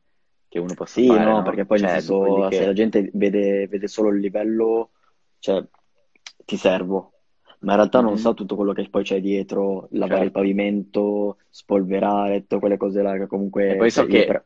[0.48, 1.42] che uno possa Sì, fare, no, no?
[1.42, 4.92] perché poi Cioè, di senso, che- se la gente vede, vede solo il livello,
[5.40, 5.64] cioè,
[6.46, 7.15] ti servo,
[7.66, 8.22] ma in realtà non Mhm.
[8.22, 10.40] sa tutto quello che poi c'è dietro, lavare il Certo.
[10.40, 13.72] pavimento, spolverare, tutte quelle cose là che comunque...
[13.74, 14.46] E poi so che- per-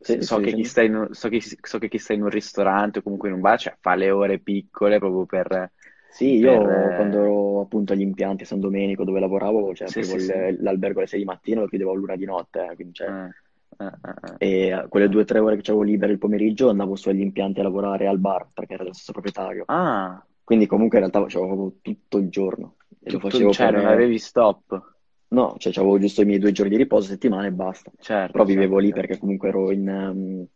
[0.00, 0.62] Sì, so, sì, che sì.
[0.62, 3.40] chi un, so, che, so che chi sta in un ristorante o comunque in un
[3.40, 5.72] bar, cioè, fa le ore piccole proprio per...
[6.08, 10.58] Sì, io per- quando ero appunto agli impianti a San Domenico dove lavoravo, cioè, il-
[10.60, 13.30] l'albergo alle 6 di mattina e lo chiudevo all'una di notte, eh, quindi, cioè, Eh,
[13.78, 14.38] eh, eh, eh.
[14.38, 17.60] e quelle due o tre ore che avevo libere il pomeriggio andavo su agli impianti
[17.60, 19.64] a lavorare al bar perché era lo stesso proprietario.
[19.68, 23.76] Ah, Quindi comunque in realtà facevo proprio tutto il giorno e lo facevo cioè, per...
[23.76, 24.90] non avevi stop.
[25.28, 27.90] No, cioè avevo giusto i miei due giorni di riposo a settimana e basta.
[27.98, 29.00] Certo, Però vivevo certo, lì certo.
[29.00, 30.46] perché comunque ero in, um,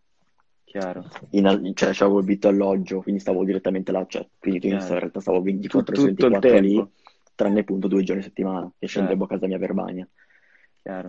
[0.64, 1.08] Chiaro.
[1.30, 5.40] in cioè avevo il vitto alloggio, quindi stavo direttamente là, cioè, quindi in realtà stavo
[5.40, 6.86] 24 Tu- su tutto il 24 lì,
[7.34, 9.24] tranne appunto due giorni a settimana, che scendevo Certo.
[9.24, 10.08] a casa mia a Verbania.
[10.82, 11.08] Chiaro.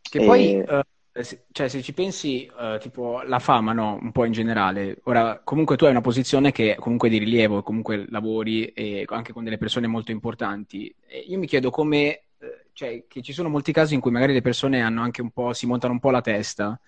[0.00, 0.84] Che E- poi, eh,
[1.24, 3.98] se- cioè, se ci pensi, eh, tipo, la fama, no?
[4.00, 4.98] Un po' in generale.
[5.04, 8.72] Ora, comunque tu hai una posizione che è comunque di rilievo, comunque lavori
[9.06, 10.94] anche con delle persone molto importanti.
[11.06, 11.98] E io mi chiedo come,
[12.38, 15.30] eh, cioè, che ci sono molti casi in cui magari le persone hanno anche un
[15.30, 16.78] po', si montano un po' la testa.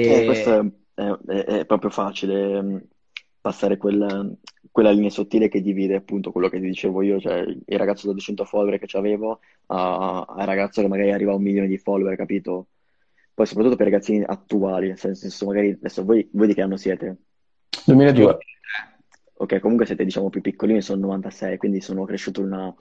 [0.00, 0.24] Eh, E...
[0.24, 0.58] questo
[0.94, 2.88] è, è- è- proprio facile, mh,
[3.40, 4.38] passare quel-
[4.70, 8.12] quella linea sottile che divide appunto quello che ti dicevo io, cioè il ragazzo da
[8.12, 12.68] 200 follower che avevo al ragazzo che magari arriva a un milione di follower, capito?
[13.38, 16.76] Poi soprattutto per i ragazzini attuali, nel senso magari adesso voi, voi di che anno
[16.76, 17.18] siete?
[17.84, 18.36] 2002.
[19.34, 22.74] Ok, comunque siete diciamo più piccolini, sono 96, quindi sono cresciuto in una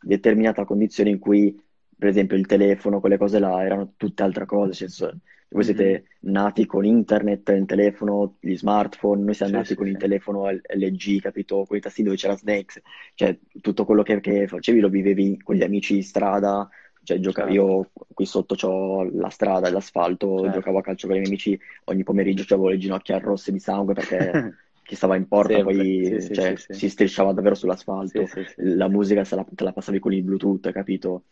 [0.00, 1.56] determinata condizione in cui,
[1.96, 5.16] per esempio, il telefono, quelle cose là, erano tutte altre cose, senso,
[5.50, 9.86] voi siete nati con internet, il telefono, gli smartphone, noi siamo Sì, nati sì, con
[9.86, 9.92] sì.
[9.92, 11.64] il telefono LG, capito?
[11.68, 12.80] Con i tastini dove c'era Snakes,
[13.14, 16.68] cioè tutto quello che, che facevi lo vivevi con gli amici in strada,
[17.02, 17.54] cioè giocavi, Certo.
[17.54, 20.50] io qui sotto c'ho la strada e l'asfalto, Certo.
[20.50, 23.94] giocavo a calcio con i miei amici, ogni pomeriggio avevo le ginocchia rosse di sangue
[23.94, 24.40] perché
[24.82, 26.74] chi stava in porta Sempre, poi sì, cioè, sì, sì.
[26.74, 31.24] si strisciava davvero sull'asfalto, la musica se la- te la passavi con il Bluetooth, capito?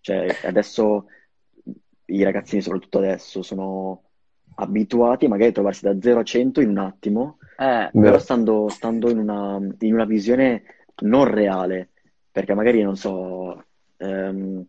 [0.00, 1.06] Cioè, adesso
[2.06, 4.02] i ragazzini, soprattutto adesso, sono
[4.54, 9.10] abituati magari a trovarsi da 0 a 100 in un attimo, Eh, però stando, stando
[9.10, 10.62] in una, in una visione
[11.02, 11.90] non reale,
[12.30, 13.64] perché magari, non so,
[13.96, 14.64] ehm,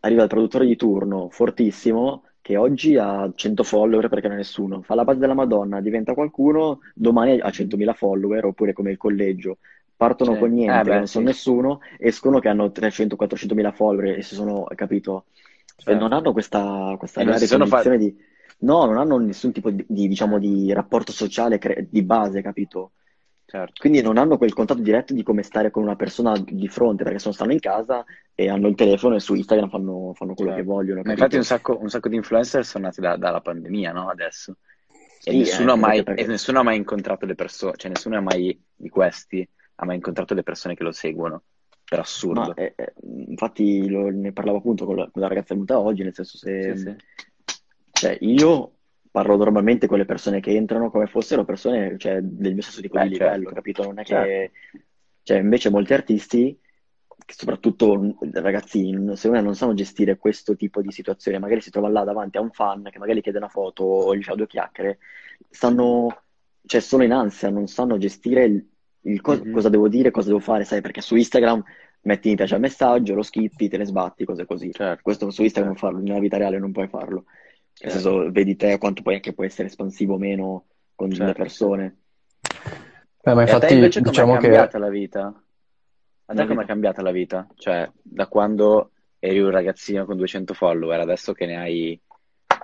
[0.00, 4.82] arriva il produttore di turno fortissimo che oggi ha 100 follower perché non è nessuno,
[4.82, 9.58] fa la base della Madonna, diventa qualcuno, domani ha 100.000 follower, oppure come il collegio,
[9.96, 10.38] partono Sì.
[10.38, 11.30] con niente, Eh, beh, non sono sì.
[11.32, 15.26] nessuno, escono che hanno 300-400.000 follower e si sono, capito?
[15.82, 15.94] E Certo.
[15.94, 18.16] non hanno questa, questa condizione di...
[18.58, 22.92] No, non hanno nessun tipo di, di, diciamo, di rapporto sociale cre- di base, capito?
[23.56, 23.80] Certo.
[23.80, 27.18] Quindi non hanno quel contatto diretto di come stare con una persona di fronte, perché
[27.18, 28.04] sono stanno in casa
[28.34, 30.64] e hanno il telefono e su Instagram fanno, fanno quello Certo.
[30.66, 33.92] che vogliono, Ma infatti un sacco, un sacco di influencer sono nati da- dalla pandemia,
[33.92, 34.08] no?
[34.08, 34.56] Adesso.
[35.24, 37.90] E Sì, nessuno, eh, ha mai, perché- e nessuno ha mai incontrato le persone, cioè
[37.90, 39.48] nessuno ha mai di questi
[39.78, 41.42] ha mai incontrato le persone che lo seguono.
[41.88, 42.40] Per assurdo.
[42.40, 42.94] Ma eh, eh,
[43.28, 46.76] infatti lo- ne parlavo appunto con la, con la ragazza venuta oggi, nel senso se...
[46.76, 46.96] Sì, sì.
[47.92, 48.72] Cioè, io
[49.16, 52.96] parlo normalmente con le persone che entrano come fossero persone, cioè, del mio stesso tipo
[52.96, 53.54] Beh, di livello, certo.
[53.54, 53.82] capito?
[53.84, 54.50] Non è che...
[54.52, 54.78] Certo.
[55.22, 56.58] Cioè, invece molti artisti
[57.24, 61.88] che soprattutto ragazzi, secondo me non sanno gestire questo tipo di situazione, magari si trova
[61.88, 64.98] là davanti a un fan che magari chiede una foto o gli fa due chiacchiere,
[65.50, 66.22] stanno,
[66.64, 68.68] cioè sono in ansia, non sanno gestire il,
[69.00, 69.50] il co- Mhm.
[69.50, 71.64] cosa devo dire, cosa devo fare, sai, perché su Instagram
[72.02, 74.70] metti mi piace al messaggio, lo skippi, te ne sbatti, cose così.
[74.70, 77.24] Certo, Questo su Instagram farlo, nella vita reale non puoi farlo.
[77.82, 81.34] Nel senso, vedi te quanto poi anche puoi essere espansivo o meno con le certo.
[81.34, 81.96] persone.
[83.22, 85.44] Eh, ma E a te infatti invece com'è diciamo che cambiata la vita?
[86.28, 86.66] A te com'è vita.
[86.66, 87.46] cambiata la vita?
[87.54, 92.00] Cioè, da quando eri un ragazzino con 200 follower, adesso che ne hai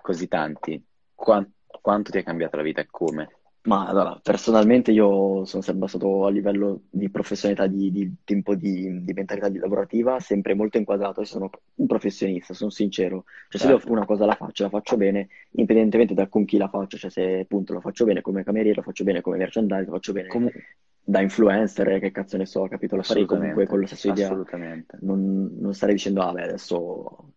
[0.00, 0.82] così tanti,
[1.14, 3.28] quan- quanto ti è cambiata la vita e come?
[3.64, 9.04] Ma allora, personalmente io sono sempre stato a livello di professionalità, di, di tempo di,
[9.04, 11.20] di mentalità di lavorativa, sempre molto inquadrato.
[11.20, 13.24] Io sono un professionista, sono sincero.
[13.48, 16.56] Cioè, se devo Certo, una cosa la faccio, la faccio bene, indipendentemente da con chi
[16.56, 16.96] la faccio.
[16.98, 20.12] Cioè, se appunto la faccio bene come cameriere, la faccio bene come merchandise, la faccio
[20.12, 20.56] bene Comu-
[21.04, 22.96] da influencer, eh, che cazzo ne so, capito?
[22.96, 24.36] Lo farei comunque assolutamente, con la stessa idea.
[24.36, 24.98] assolutamente.
[25.00, 27.32] Non, non starei dicendo, ah, beh, adesso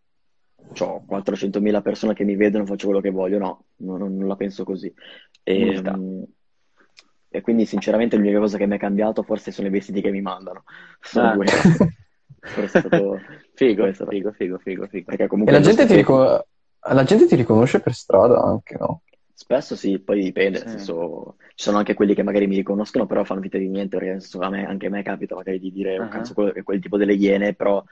[0.79, 3.37] ho 400.000 persone che mi vedono, faccio quello che voglio.
[3.39, 4.93] No, non, non- la penso così.
[5.43, 6.23] E, mm,
[7.29, 10.21] e quindi, sinceramente, l'unica cosa che mi è cambiato forse sono i vestiti che mi
[10.21, 10.63] mandano.
[11.01, 11.45] Sono Ah, due.
[12.51, 13.23] Forse è stato
[13.55, 14.05] figo, questo.
[14.07, 15.05] figo, figo, figo, figo.
[15.05, 16.47] Perché E comunque la il gente ti vestito rico-
[16.87, 19.01] la gente ti riconosce per strada anche, no?
[19.33, 20.69] spesso sì, poi dipende, nel Sì.
[20.69, 24.19] senso, ci sono anche quelli che magari mi riconoscono, però fanno finta di niente, perché
[24.19, 26.97] senso, a me, anche a me capita magari di dire un cazzo quello, quel tipo
[26.97, 27.83] delle iene, però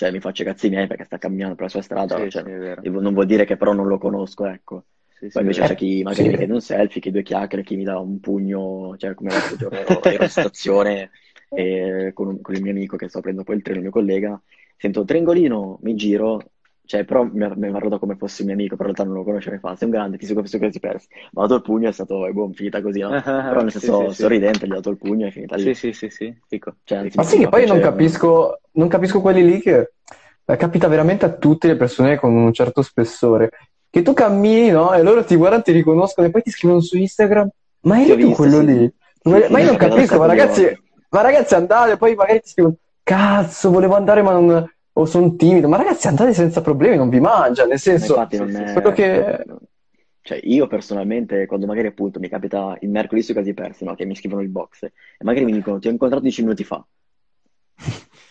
[0.00, 2.42] cioè, mi faccio i cazzi miei perché sta camminando per la sua strada, Sì, cioè,
[2.42, 4.86] sì, non vuol dire che però non lo conosco, ecco.
[5.18, 7.84] Sì, Poi invece c'è chi magari mi chiede un selfie, chi due chiacchiere, chi mi
[7.84, 11.10] dà un pugno, cioè come l'altro giorno ero, ero in stazione
[11.52, 13.92] e con, un- con il mio amico che sto prendendo poi il treno, il mio
[13.92, 14.40] collega,
[14.76, 16.52] sento Trengolino, mi giro,
[16.90, 19.24] cioè però mi, mi guarda come fosse un mio amico, però in realtà non lo
[19.24, 21.06] conosce, mi fa, sei un grande, ti seguo questo che si persi.
[21.10, 23.10] Mi ha dato il pugno, è stato, è buon, finita così, no?
[23.22, 24.22] Però nel Sì, senso, sì, sì.
[24.22, 25.74] sorridente, gli ho dato il pugno e è finita Sì, lì.
[25.74, 26.76] sì, sì, sì, figo.
[26.82, 29.92] Cioè, anzi, Ma sì, che poi non capisco, non capisco quelli lì che
[30.44, 33.50] eh, capita veramente a tutte le persone con un certo spessore.
[33.88, 34.92] Che tu cammini, no?
[34.92, 37.48] E loro ti guardano, ti riconoscono e poi ti scrivono su Instagram,
[37.82, 38.64] ma ho eri tu visto, quello sì.
[38.64, 38.92] lì?
[39.22, 42.48] Sì, Ma sì, ma io non capisco, ma ragazzi, ma ragazzi andate, poi magari ti
[42.48, 44.70] scrivono, cazzo, volevo andare ma non...
[44.92, 45.68] o sono timido.
[45.68, 48.72] Ma ragazzi andate senza problemi, non vi mangia, nel Ma senso, infatti non è...
[48.72, 49.44] quello che...
[50.22, 53.94] Cioè, io personalmente, quando magari appunto mi capita il mercoledì sui casi persi, no?
[53.94, 56.84] Che mi scrivono il box e magari mi dicono ti ho incontrato 10 minuti fa.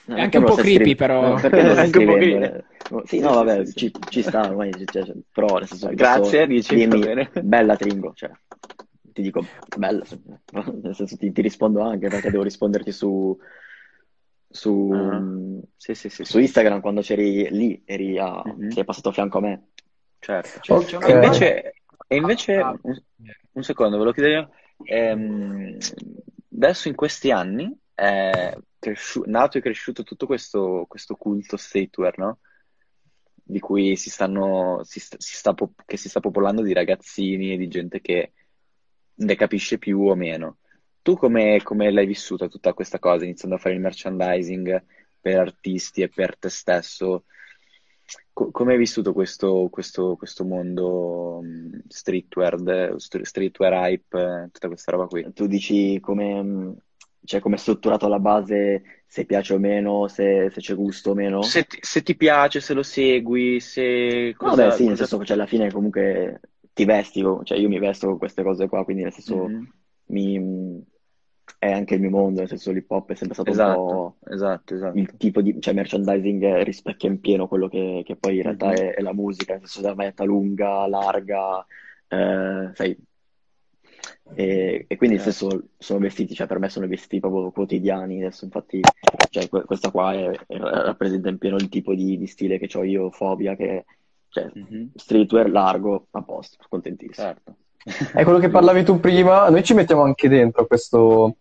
[0.05, 0.95] È anche un po' creepy, scrivendo?
[0.95, 1.33] però.
[1.35, 2.63] Perché lo stai Anche un po' creepy.
[3.05, 3.77] Sì, no, vabbè, sì, sì.
[3.77, 7.29] ci, ci sta, ormai, cioè, cioè, però nel senso, Grazie, dici, va dirmi bene.
[7.43, 8.31] bella Tringo, cioè,
[9.01, 9.45] ti dico
[9.77, 10.03] bella,
[10.81, 13.37] nel senso ti, ti rispondo anche perché devo risponderti su,
[14.49, 16.43] su, mm, Sì, sì, sì, su sì.
[16.43, 18.69] Instagram quando c'eri lì, eri a, Mhm.
[18.69, 19.67] sei passato a fianco a me.
[20.19, 20.59] Certo.
[20.59, 21.19] C'è, c'è una E Ok.
[21.19, 21.25] domanda.
[21.25, 21.73] invece,
[22.07, 23.01] e invece Ah, un,
[23.51, 24.51] un secondo, ve lo chiedo io.
[24.83, 25.77] Ehm,
[26.55, 32.39] adesso in questi anni è cresciu- nato e cresciuto tutto questo, questo culto streetwear, no?
[33.43, 37.53] Di cui si stanno, si sta, si sta pop- che si sta popolando di ragazzini
[37.53, 38.33] e di gente che
[39.15, 40.57] ne capisce più o meno.
[41.01, 44.83] Tu come, come l'hai vissuta tutta questa cosa, iniziando a fare il merchandising
[45.19, 47.25] per artisti e per te stesso?
[48.33, 54.49] Co- come hai vissuto questo, questo, questo mondo mh, streetwear, de- st- streetwear hype, eh,
[54.51, 55.31] tutta questa roba qui?
[55.33, 56.77] Tu dici come, mh,
[57.25, 61.13] cioè, come è strutturato alla base, se piace o meno, se, se c'è gusto o
[61.15, 61.41] meno?
[61.41, 65.17] Se ti, se ti piace, se lo segui, se cosa, beh, sì, nel cosa- senso
[65.17, 66.39] che cioè, alla fine comunque
[66.73, 69.67] ti vesti, cioè io mi vesto con queste cose qua, quindi nel senso Mhm.
[70.09, 70.83] Mi-
[71.57, 74.17] è anche il mio mondo, nel senso l'hip hop è sempre stato un Esatto, po'
[74.29, 74.97] esatto, esatto.
[74.97, 78.75] il tipo di, cioè merchandising rispecchia in pieno quello che, che poi in realtà Mhm.
[78.75, 81.65] è, è la musica, nel senso della maglietta lunga, larga,
[82.07, 82.97] eh, sai,
[84.35, 88.45] e, e quindi nel senso sono vestiti, cioè per me sono vestiti proprio quotidiani, adesso
[88.45, 88.81] infatti
[89.29, 92.69] cioè, que- questa qua è- è- rappresenta in pieno il tipo di, di stile che
[92.77, 93.85] ho io, fobia, che
[94.29, 94.91] cioè Mhm.
[94.95, 97.27] streetwear largo, a posto, contentissimo.
[97.27, 97.57] Certo.
[98.13, 101.35] È quello che parlavi tu prima, noi ci mettiamo anche dentro questo,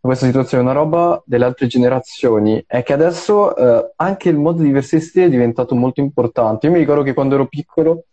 [0.00, 4.70] questa situazione, una roba delle altre generazioni, è che adesso eh, anche il modo di
[4.70, 6.66] vestirsi è diventato molto importante.
[6.66, 8.04] Io mi ricordo che quando ero piccolo,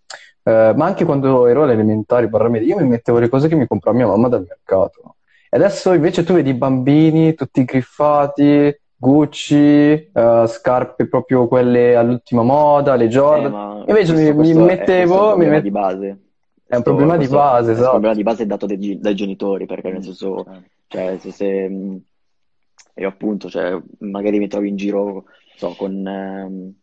[0.43, 3.55] eh, ma anche quando ero alle elementari, barra medie, io mi mettevo le cose che
[3.55, 5.15] mi comprava mia mamma dal mercato.
[5.49, 9.57] E adesso invece tu vedi i bambini tutti griffati, Gucci,
[10.13, 13.51] eh, scarpe proprio quelle all'ultima moda, le Eh, Jordan.
[13.51, 16.19] ma Invece mi, mi questo è, mettevo, mi met- di base.
[16.71, 18.15] È un Questo, problema di base, questo problema esatto.
[18.15, 20.69] di base è dato dai, dai genitori, perché nel senso, certo.
[20.87, 22.01] cioè, se, se,
[22.95, 25.25] io appunto, cioè, magari mi trovo in giro,
[25.57, 26.73] so, con, ehm,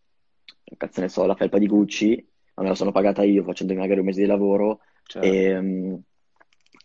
[0.77, 4.01] cazzo ne so, la felpa di Gucci, ma me la sono pagata io facendo magari
[4.01, 5.27] un mese di lavoro, Certo.
[5.27, 6.03] e, mh,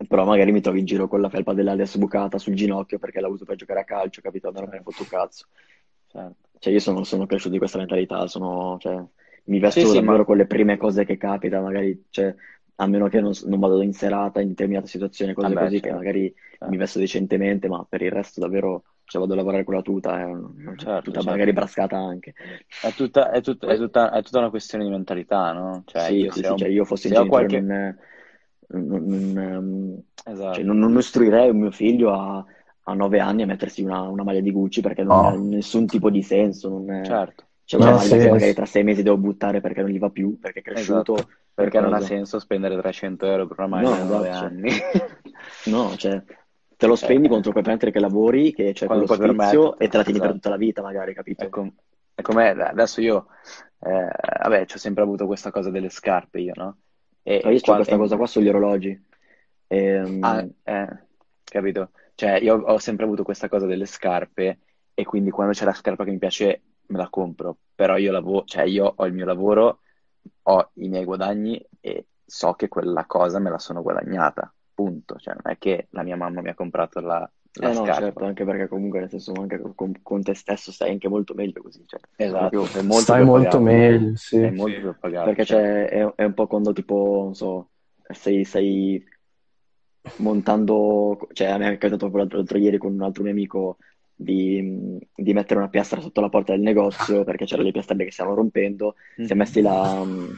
[0.08, 3.28] però magari mi trovo in giro con la felpa dell'Alias bucata sul ginocchio perché la
[3.28, 4.50] uso per giocare a calcio, capito?
[4.50, 5.46] Non me ne fotte un cazzo.
[6.08, 6.36] Certo.
[6.58, 9.04] Cioè, io sono, sono cresciuto di questa mentalità, sono, cioè,
[9.46, 12.34] mi vesto Sì, sì, davvero ma con le prime cose che capita, magari, cioè,
[12.76, 15.92] a meno che non, non vado in serata, in determinate situazioni, cose vabbè, così, che
[15.92, 16.34] certo, magari
[16.66, 19.82] mi certo, vesto decentemente, ma per il resto davvero, cioè, vado a lavorare con la
[19.82, 21.24] tuta, è un- certo, tutta certo.
[21.24, 22.34] magari brascata anche.
[22.80, 25.84] È tutta, è tut- è tutta- è tutta una questione di mentalità, no?
[25.86, 27.60] Cioè, sì, io sì, se sì, ho, cioè, io fossi un ho genitore qualche...
[27.62, 27.98] non,
[28.68, 30.04] non, non, ehm,
[30.50, 32.44] cioè, Esatto, non, non istruirei un mio figlio a,
[32.84, 35.88] a 9 anni a mettersi una, una maglia di Gucci perché non ha No, nessun
[35.88, 39.18] tipo di senso, non è- certo, una ha maglia che magari tra sei mesi devo
[39.18, 42.40] buttare perché non gli va più, perché è cresciuto, esatto, per perché non ha senso
[42.40, 44.70] spendere 300 euro per una maglia No, da 9 esatto, cioè, anni.
[45.64, 46.24] no, cioè,
[46.76, 49.98] te lo spendi Eh, contro quel mentre che lavori, che c'è quello sfizio e te
[49.98, 50.34] la tieni per esatto.
[50.34, 51.50] tutta la vita magari, capito?
[51.50, 51.74] com-
[52.14, 53.28] è come adesso io,
[53.80, 54.10] eh,
[54.44, 56.78] vabbè, ho sempre avuto questa cosa delle scarpe io, no?
[57.24, 59.02] E, Ma io e ho qua- questa e- cosa qua sugli orologi.
[60.22, 60.88] Ah, Ehm, eh,
[61.44, 61.92] capito?
[62.16, 64.60] Cioè, io ho sempre avuto questa cosa delle scarpe
[64.94, 66.62] e quindi quando c'è la scarpa che mi piace
[66.94, 69.80] me la compro, però io lavoro, cioè io ho il mio lavoro,
[70.44, 75.18] ho i miei guadagni e so che quella cosa me la sono guadagnata, punto.
[75.18, 77.94] Cioè, non è che la mia mamma mi ha comprato la, la Eh no, certo,
[78.00, 78.26] scarpa.
[78.26, 81.84] anche perché comunque nel senso anche con, con te stesso stai anche molto meglio così,
[81.86, 84.38] cioè, Esatto, sei molto Stai più molto appagato, meglio, sì.
[84.38, 84.80] molto Sì.
[84.80, 87.70] più appagato, perché cioè, è, è un po' quando tipo, non so,
[88.14, 89.04] sei, sei
[90.16, 93.78] montando, cioè a me è capitato proprio l'altro, l'altro ieri con un altro mio amico
[94.16, 98.12] di, di mettere una piastra sotto la porta del negozio perché c'erano le piastrelle che
[98.12, 99.38] stavano rompendo, si è Mhm.
[99.38, 100.34] messi là mm,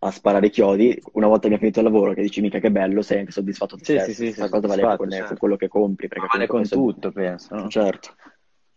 [0.00, 2.70] a sparare i chiodi, una volta che abbiamo finito il lavoro che dici mica che
[2.72, 5.36] bello, sei anche soddisfatto te Sì, sì, stesso, sì, cosa vale con, con certo.
[5.36, 7.68] quello che compri, Ma perché vale con penso, tutto, penso, no?
[7.68, 8.14] certo.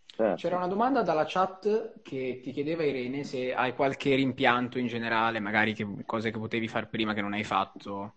[0.06, 0.42] Certo.
[0.42, 5.40] C'era una domanda dalla chat che ti chiedeva Irene se hai qualche rimpianto in generale,
[5.40, 8.16] magari che- cose che potevi fare prima che non hai fatto.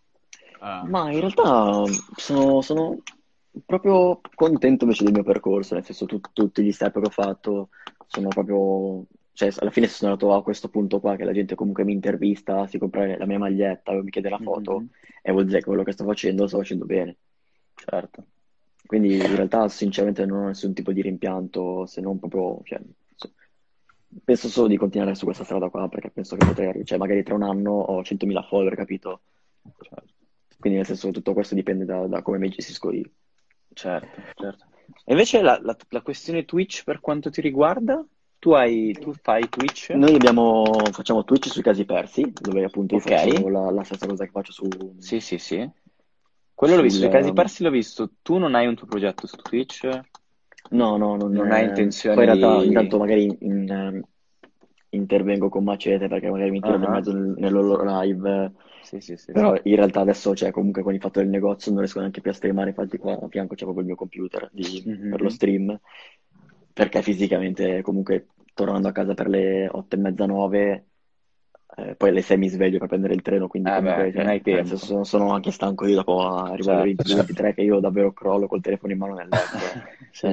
[0.60, 1.84] Ah, Ma in realtà
[2.16, 3.02] sono, sono
[3.66, 7.70] proprio contento invece del mio percorso, nel senso tu- tutti gli step che ho fatto
[8.08, 11.84] sono proprio, cioè alla fine sono arrivato a questo punto qua che la gente comunque
[11.84, 14.90] mi intervista, si compra la mia maglietta mi chiede la foto Mhm.
[15.22, 17.18] e vuol dire che quello che sto facendo lo sto facendo bene.
[17.76, 18.26] Certo.
[18.86, 22.80] Quindi in realtà sinceramente non ho nessun tipo di rimpianto se non proprio, cioè,
[23.16, 23.32] so-
[24.24, 27.36] penso solo di continuare su questa strada qua perché penso che potrei, cioè magari tra
[27.36, 29.22] un anno ho 100.000 follower, capito?
[29.82, 30.08] Certo.
[30.60, 33.10] Quindi nel senso tutto questo dipende da, da come mi gestisco io.
[33.80, 34.66] Certo, certo.
[35.06, 38.06] E invece la, la- la questione Twitch per quanto ti riguarda?
[38.40, 39.92] Tu hai, tu fai Twitch?
[39.94, 43.12] Noi abbiamo, facciamo Twitch sui casi persi, dove appunto io Ok.
[43.12, 45.70] faccio la, la stessa cosa che faccio su, Sì, sì, sì.
[46.54, 47.08] Quello l'ho visto, sul...
[47.08, 48.12] i casi persi l'ho visto.
[48.22, 49.88] Tu non hai un tuo progetto su Twitch?
[50.72, 52.68] No, no, non, Non hai intenzione poi in realtà di...
[52.68, 54.04] intanto magari in- in, eh,
[54.90, 58.52] intervengo con Macete perché magari mi tiro nel Ah, mezzo nel, nel loro live,
[58.90, 61.82] Sì, sì, sì, però in realtà adesso, cioè, comunque con il fatto del negozio non
[61.82, 64.90] riesco neanche più a streamare, infatti qua a fianco c'è proprio il mio computer di-
[65.08, 65.80] per lo stream,
[66.74, 70.89] perché fisicamente comunque tornando a casa per le otto e mezza, nove,
[71.88, 74.24] eh, poi alle sei mi sveglio per prendere il treno, quindi Eh comunque beh, cioè,
[74.24, 74.76] non nel tempo.
[74.76, 78.48] senso, sono, sono anche stanco io dopo arrivo alle Certo, 22-23 che io davvero crollo
[78.48, 79.80] col telefono in mano nel letto.
[80.12, 80.32] Cioè,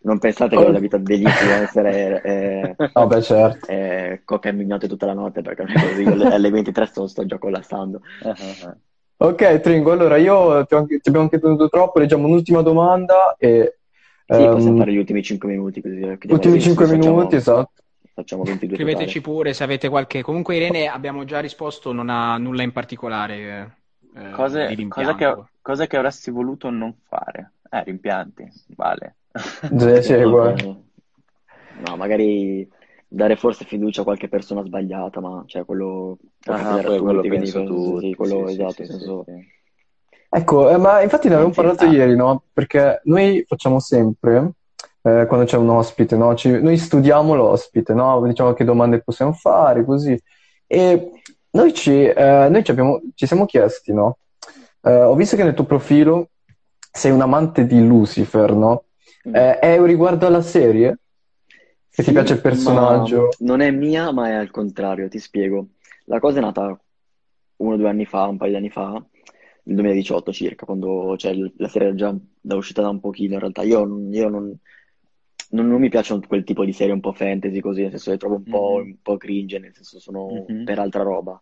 [0.00, 3.68] non, pensate che la vita degli influencer è, è, Vabbè, certo.
[3.72, 6.02] è coca e mignotte tutta la notte perché non è così.
[6.02, 8.00] Io alle, alle 23 sto, sto già collassando.
[8.20, 8.76] Ah, ah, ah.
[9.16, 13.36] Ok, Tringo, allora io ti, ho anche- ti abbiamo anche tenuto troppo, leggiamo un'ultima domanda
[13.38, 13.78] e
[14.28, 17.82] Sì, possiamo ehm, fare gli ultimi 5 minuti così ultimi così 5 facciamo, minuti, esatto.
[18.14, 19.34] Facciamo 22 Scriveteci totali.
[19.36, 20.22] pure se avete qualche.
[20.22, 23.36] Comunque, Irene, abbiamo già risposto, non ha nulla in particolare
[24.14, 27.52] eh, eh, Cose, cose che, cose che avresti voluto non fare.
[27.70, 29.16] Eh, rimpianti, vale.
[29.76, 30.22] Sì,
[31.76, 32.68] No, magari
[33.08, 38.00] dare forse fiducia a qualche persona sbagliata, ma cioè quello Ah, poi quello penso penso-
[38.00, 39.52] sì, quello Sì, esatto, sì, senso, sì.
[40.30, 42.42] Ecco, eh, ma infatti ne avevamo anzi, parlato Ah, ieri, no?
[42.52, 44.50] Perché noi facciamo sempre,
[45.06, 46.34] eh, quando c'è un ospite, no?
[46.34, 48.22] Ci- noi studiamo l'ospite, no?
[48.26, 50.18] Diciamo che domande possiamo fare, così.
[50.66, 51.10] E
[51.50, 54.18] noi ci, eh, noi ci abbiamo, ci siamo chiesti, no?
[54.80, 56.30] Eh, ho visto che nel tuo profilo
[56.90, 58.84] sei un amante di Lucifer, no?
[59.28, 59.34] mm.
[59.34, 60.98] Eh, è riguardo alla serie?
[61.90, 63.28] Che ti piace Sì, il personaggio?
[63.40, 65.68] non è mia, ma è al contrario, ti spiego.
[66.06, 66.78] La cosa è nata
[67.56, 68.90] uno o due anni fa, un paio di anni fa,
[69.64, 73.40] nel 2018 circa, quando cioè, la serie era già da uscita da un pochino in
[73.40, 73.62] realtà.
[73.62, 73.80] Io,
[74.10, 74.58] io non,
[75.54, 78.16] non- non mi piacciono quel tipo di serie un po' fantasy così, nel senso le
[78.18, 80.64] trovo un po', Mhm, un po' cringe, nel senso sono mhm.
[80.64, 81.40] per altra roba.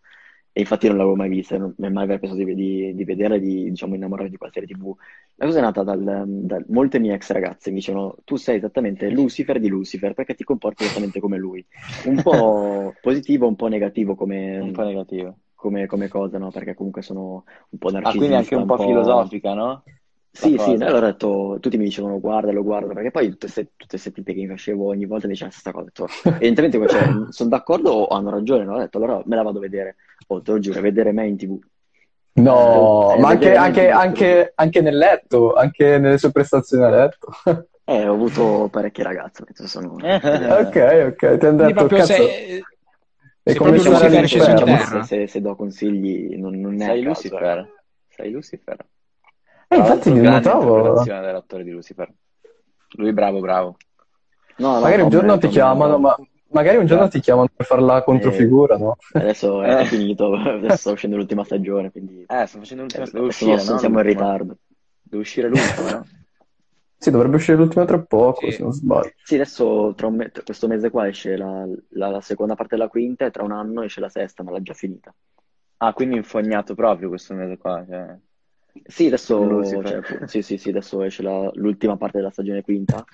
[0.55, 3.37] E infatti non l'avevo mai vista, non mi è mai pensato di, di, di vederla
[3.37, 4.95] e di, diciamo, innamorarmi di quella serie TV.
[5.37, 9.09] La cosa è nata dal, da molte mie ex ragazze mi dicevano tu sei esattamente
[9.11, 11.67] Lucifer di Lucifer perché ti comporti esattamente come lui.
[12.03, 14.15] Un po' positivo, un po' negativo
[14.61, 15.39] Un po' come, negativo.
[15.55, 16.51] come, come cosa, no?
[16.51, 18.79] Perché comunque sono un po' Ah, quindi anche narcisista, un un po' po'...
[18.79, 19.87] filosofica, no?
[20.35, 20.87] Sì, sì, cosa.
[20.87, 24.33] allora ho detto, tutti mi dicevano guardalo, guardalo, perché poi tutte queste, tutte queste tipe
[24.33, 25.85] che mi facevo ogni volta mi dicevano la stessa cosa.
[25.85, 28.74] Ho detto, evidentemente cioè, sono d'accordo o hanno ragione, no?
[28.74, 29.97] Ho detto, allora me la vado a vedere.
[30.28, 31.59] Oh, te lo giuro, vedere me in TV.
[32.35, 36.89] No, Eh, ma anche, anche, anche- anche, anche nel letto, anche nelle sue prestazioni a
[36.89, 37.28] letto.
[37.85, 39.97] Eh, ho avuto parecchie ragazze, ho detto, sono...
[39.99, 40.76] Ok,
[41.12, 42.62] ok, ti hanno detto, proprio cazzo, se,
[43.43, 45.03] è se come stare Lucifer scese in terra.
[45.03, 47.68] se, se do consigli non, non è Sei caso, Lucifer.
[48.09, 48.87] Sei Lucifer.
[49.73, 52.12] Eh, infatti grande notavo, dell'attore di Lucifer.
[52.97, 53.77] Lui bravo, bravo.
[54.57, 56.16] No, no, magari un giorno ti chiamano, ma
[56.51, 58.97] magari un giorno ti chiamano per fare la controfigura, no?
[59.14, 59.85] Adesso è Eh.
[59.87, 63.05] finito, adesso sta uscendo l'ultima stagione, quindi Eh, sto facendo l'ultima...
[63.05, 63.79] eh, sono- uscire, no?
[63.79, 64.57] siamo in ritardo.
[65.03, 66.07] Deve uscire l'ultima, no?
[67.03, 68.53] Sì, dovrebbe uscire l'ultima tra poco, Sì.
[68.53, 69.11] se non sbaglio.
[69.25, 72.87] Sì, adesso tra un me- questo mese qua esce la, la- la seconda parte della
[72.89, 75.12] quinta e tra un anno esce la sesta, ma l'ha già finita.
[75.79, 77.85] Ah, quindi infognato proprio questo mese qua.
[77.85, 78.16] Cioè...
[78.85, 83.05] Sì, adesso, cioè, sì, sì, sì, adesso esce la- l'ultima parte della stagione quinta,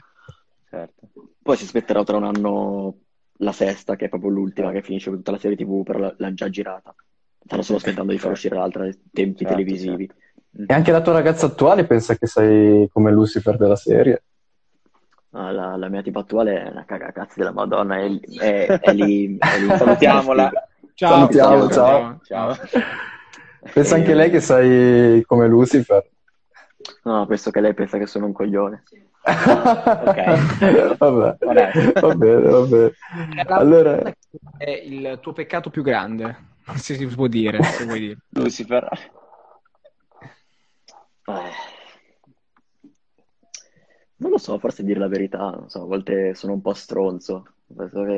[0.71, 1.09] Certo.
[1.43, 2.99] poi si aspetterà tra un anno
[3.41, 6.35] la sesta, che è proprio l'ultima, che finisce tutta la serie TV, però l- l'hanno
[6.35, 6.95] già girata.
[7.45, 10.11] Stanno solo aspettando di far uscire l'altra nei tempi Certo, televisivi.
[10.67, 14.23] E anche la tua ragazza attuale pensa che sei come Lucifer della serie.
[15.33, 19.39] Ah, La, la mia tipa attuale è una cagacazzi della Madonna, è, è- è lì,
[19.47, 19.73] è lì.
[19.73, 20.51] Salutiamola.
[20.95, 21.71] Ciao, Salutiamo, ciao.
[21.71, 22.21] ciao.
[22.23, 22.55] Ciao.
[23.73, 26.09] Pensa anche lei che sei come Lucifer.
[27.05, 28.83] No, penso che lei pensa che sono un coglione.
[30.99, 32.01] Vabbè, Onesto.
[32.07, 32.93] va bene, va bene.
[33.45, 34.01] La- Allora,
[34.57, 36.37] È il tuo peccato più grande,
[36.77, 38.19] se si può dire, se vuoi dire.
[38.31, 38.89] Lucifer.
[41.27, 41.51] Eh,
[44.17, 47.47] Non lo so, forse dire la verità, non so, a volte sono un po' stronzo,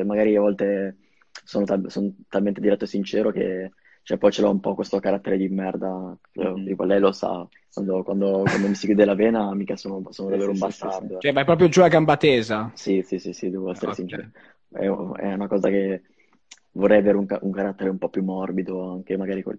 [0.05, 0.96] magari a volte
[1.44, 3.72] sono, tal- sono talmente diretto e sincero che
[4.03, 6.64] cioè, poi ce l'ho un po' questo carattere di merda, Cioè, Mhm.
[6.64, 10.30] tipo, lei lo sa, quando, quando- quando mi si chiude la vena mica sono, sono
[10.30, 11.18] Sì, davvero sì, un sì, sì, bastardo.
[11.18, 12.72] Cioè, vai proprio giù a gamba tesa.
[12.72, 13.92] Sì, sì, sì, sì, devo essere Ok.
[13.92, 14.30] sincero.
[14.68, 14.86] È, è
[15.34, 16.03] una cosa che
[16.72, 19.57] vorrei avere un, un carattere un po' più morbido, anche magari con-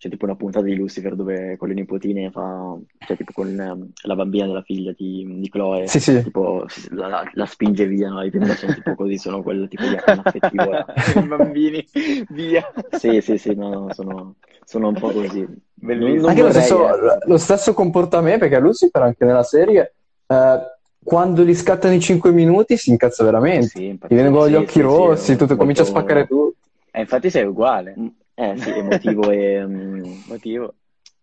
[0.00, 2.74] c'è tipo una puntata di Lucifer dove con le nipotine fa,
[3.06, 6.22] cioè tipo con ehm, la bambina della figlia di, di Chloe, sì, sì.
[6.22, 8.22] tipo la, la- spinge via, no?
[8.22, 10.70] I primi sono tipo così, sono quel tipo di affettivo.
[11.20, 11.86] I bambini,
[12.30, 12.64] via.
[12.92, 15.46] Sì, sì, sì, no, no, sono, sono un po' così.
[15.74, 16.28] Bellissimo.
[16.28, 16.88] Anche lo stesso,
[17.26, 19.92] lo stesso comportamento, perché Lucifer anche nella serie,
[20.28, 20.58] eh,
[21.04, 23.66] quando gli scattano i 5 minuti si incazza veramente.
[23.66, 24.14] Sì, infatti.
[24.14, 26.54] Gli vengono gli Sì, occhi sì, rossi, tutto, comincia a spaccare tutto.
[26.90, 27.94] Eh, infatti sei uguale.
[28.40, 29.66] Eh sì, emotivo e...
[29.66, 30.74] mm, Motivo.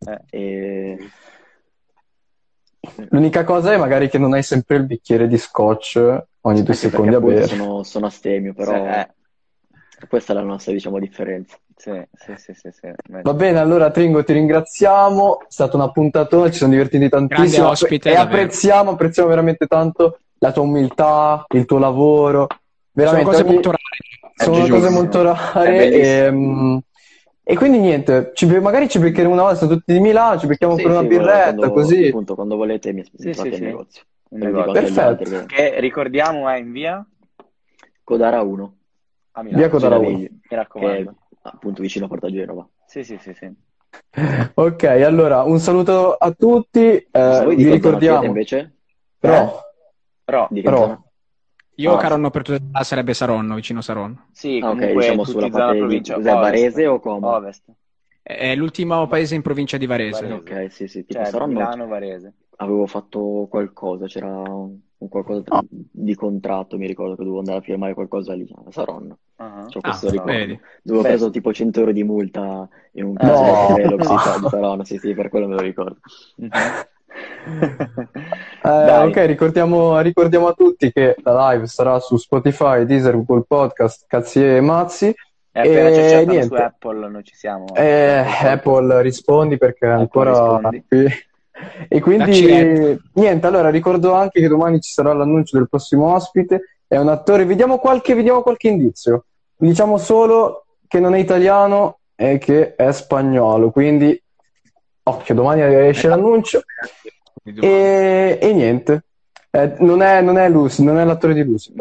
[0.05, 0.19] Eh.
[0.29, 0.97] e...
[3.09, 5.97] L'unica cosa è magari che non hai sempre il bicchiere di scotch
[6.41, 7.47] ogni due Anche secondi a bere.
[7.47, 9.07] sono, sono astemio, però Sì, eh.
[10.07, 11.57] questa è la nostra, diciamo, differenza.
[11.75, 12.91] Sì, sì, sì, sì, sì.
[13.21, 17.61] Va bene, allora Tringo ti ringraziamo, è stata una puntatona, ci siamo divertiti tantissimo Grande
[17.71, 18.37] ospite, e davvero.
[18.37, 22.61] apprezziamo, apprezziamo veramente tanto la tua umiltà, il tuo lavoro, Sono
[22.93, 23.85] veramente cose ogni- molto rare.
[24.35, 26.31] sono cose molto rare e,
[27.49, 30.81] e quindi niente, ci- magari ci beccheremo una volta, tutti di Milano, ci becchiamo Sì,
[30.81, 32.07] per una sì, birretta, quando, così.
[32.07, 33.55] appunto, quando volete mi Sì, mi sì, sì.
[33.55, 34.03] in negozio.
[34.29, 35.01] Agli Perfetto.
[35.01, 37.05] altri che- ricordiamo è in via
[38.03, 38.75] Codara 1,
[39.31, 39.61] a Milano.
[39.61, 40.17] Via Codara Gina 1.
[40.17, 41.15] Vegli, Mi è raccomando.
[41.43, 42.67] appunto vicino a Porta Genova.
[42.85, 43.49] Sì, sì, sì, sì.
[44.53, 48.75] Ok, allora un saluto a tutti, eh, Ma voi di vi ricordiamo, invece?
[49.17, 49.63] però,
[50.25, 51.01] Però, Di che Però- zona?
[51.79, 54.27] Io, Ah, Caronno per tutta sarebbe Saronno, vicino Saronno.
[54.31, 56.13] sì, Ah, ok, comunque diciamo tutti sulla parte di provincia.
[56.13, 56.37] cos'è, ovest.
[56.37, 57.29] Varese o Como?
[57.35, 57.71] Ovest.
[58.21, 60.25] È l'ultimo paese in provincia di Varese.
[60.25, 60.33] Varese.
[60.33, 62.33] Ok, sì, sì, tipo Cioè, Saronno Milano, Varese.
[62.57, 65.43] avevo fatto qualcosa, c'era un qualcosa
[65.91, 69.19] di contratto, mi ricordo che dovevo andare a firmare qualcosa lì a Saronno.
[69.37, 70.35] Ah, C'ho Ah, questo ricordo.
[70.37, 70.59] vedi.
[70.81, 71.05] Dove ho Beh.
[71.05, 73.19] preso tipo 100 euro di multa in un No.
[73.19, 75.99] caso Velox di Sa- di Saronno, sì, sì, per quello me lo ricordo.
[78.63, 84.05] Eh, ok, ricordiamo, ricordiamo a tutti che la live sarà su Spotify, Deezer, Google Podcast,
[84.07, 85.07] Cazzi e Mazzi.
[85.51, 86.47] E appena E niente.
[86.47, 87.65] su Apple noi ci siamo.
[87.73, 90.85] Eh, Apple rispondi perché ancora rispondi.
[90.87, 91.07] qui.
[91.87, 96.97] E quindi niente, allora ricordo anche che domani ci sarà l'annuncio del prossimo ospite, è
[96.97, 99.25] un attore, vediamo qualche, vediamo qualche indizio.
[99.55, 104.21] Diciamo solo che non è italiano e che è spagnolo, quindi
[105.07, 106.61] occhio, domani esce l'annuncio
[107.43, 109.03] e, e niente.
[109.49, 111.73] Eh, non è, non è Lucy, non è l'attore di inglese.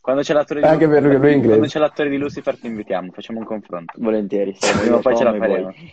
[0.00, 3.40] Quando c'è l'attore di Anche per lui, quando c'è l'attore di Lucifer ti invitiamo, facciamo
[3.40, 3.92] un confronto.
[3.96, 5.74] Volentieri, saremo Prima o poi ce la faremo.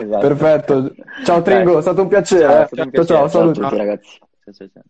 [0.00, 0.26] Esatto.
[0.26, 0.94] Perfetto.
[1.24, 2.42] Ciao Tringo, è stato un piacere.
[2.42, 2.66] Ciao, eh.
[2.66, 3.18] stato un ciao, ciao, piacere.
[3.18, 3.60] Ciao a saluti.
[3.60, 4.18] tutti ragazzi.
[4.18, 4.82] Ciao, ciao, ciao.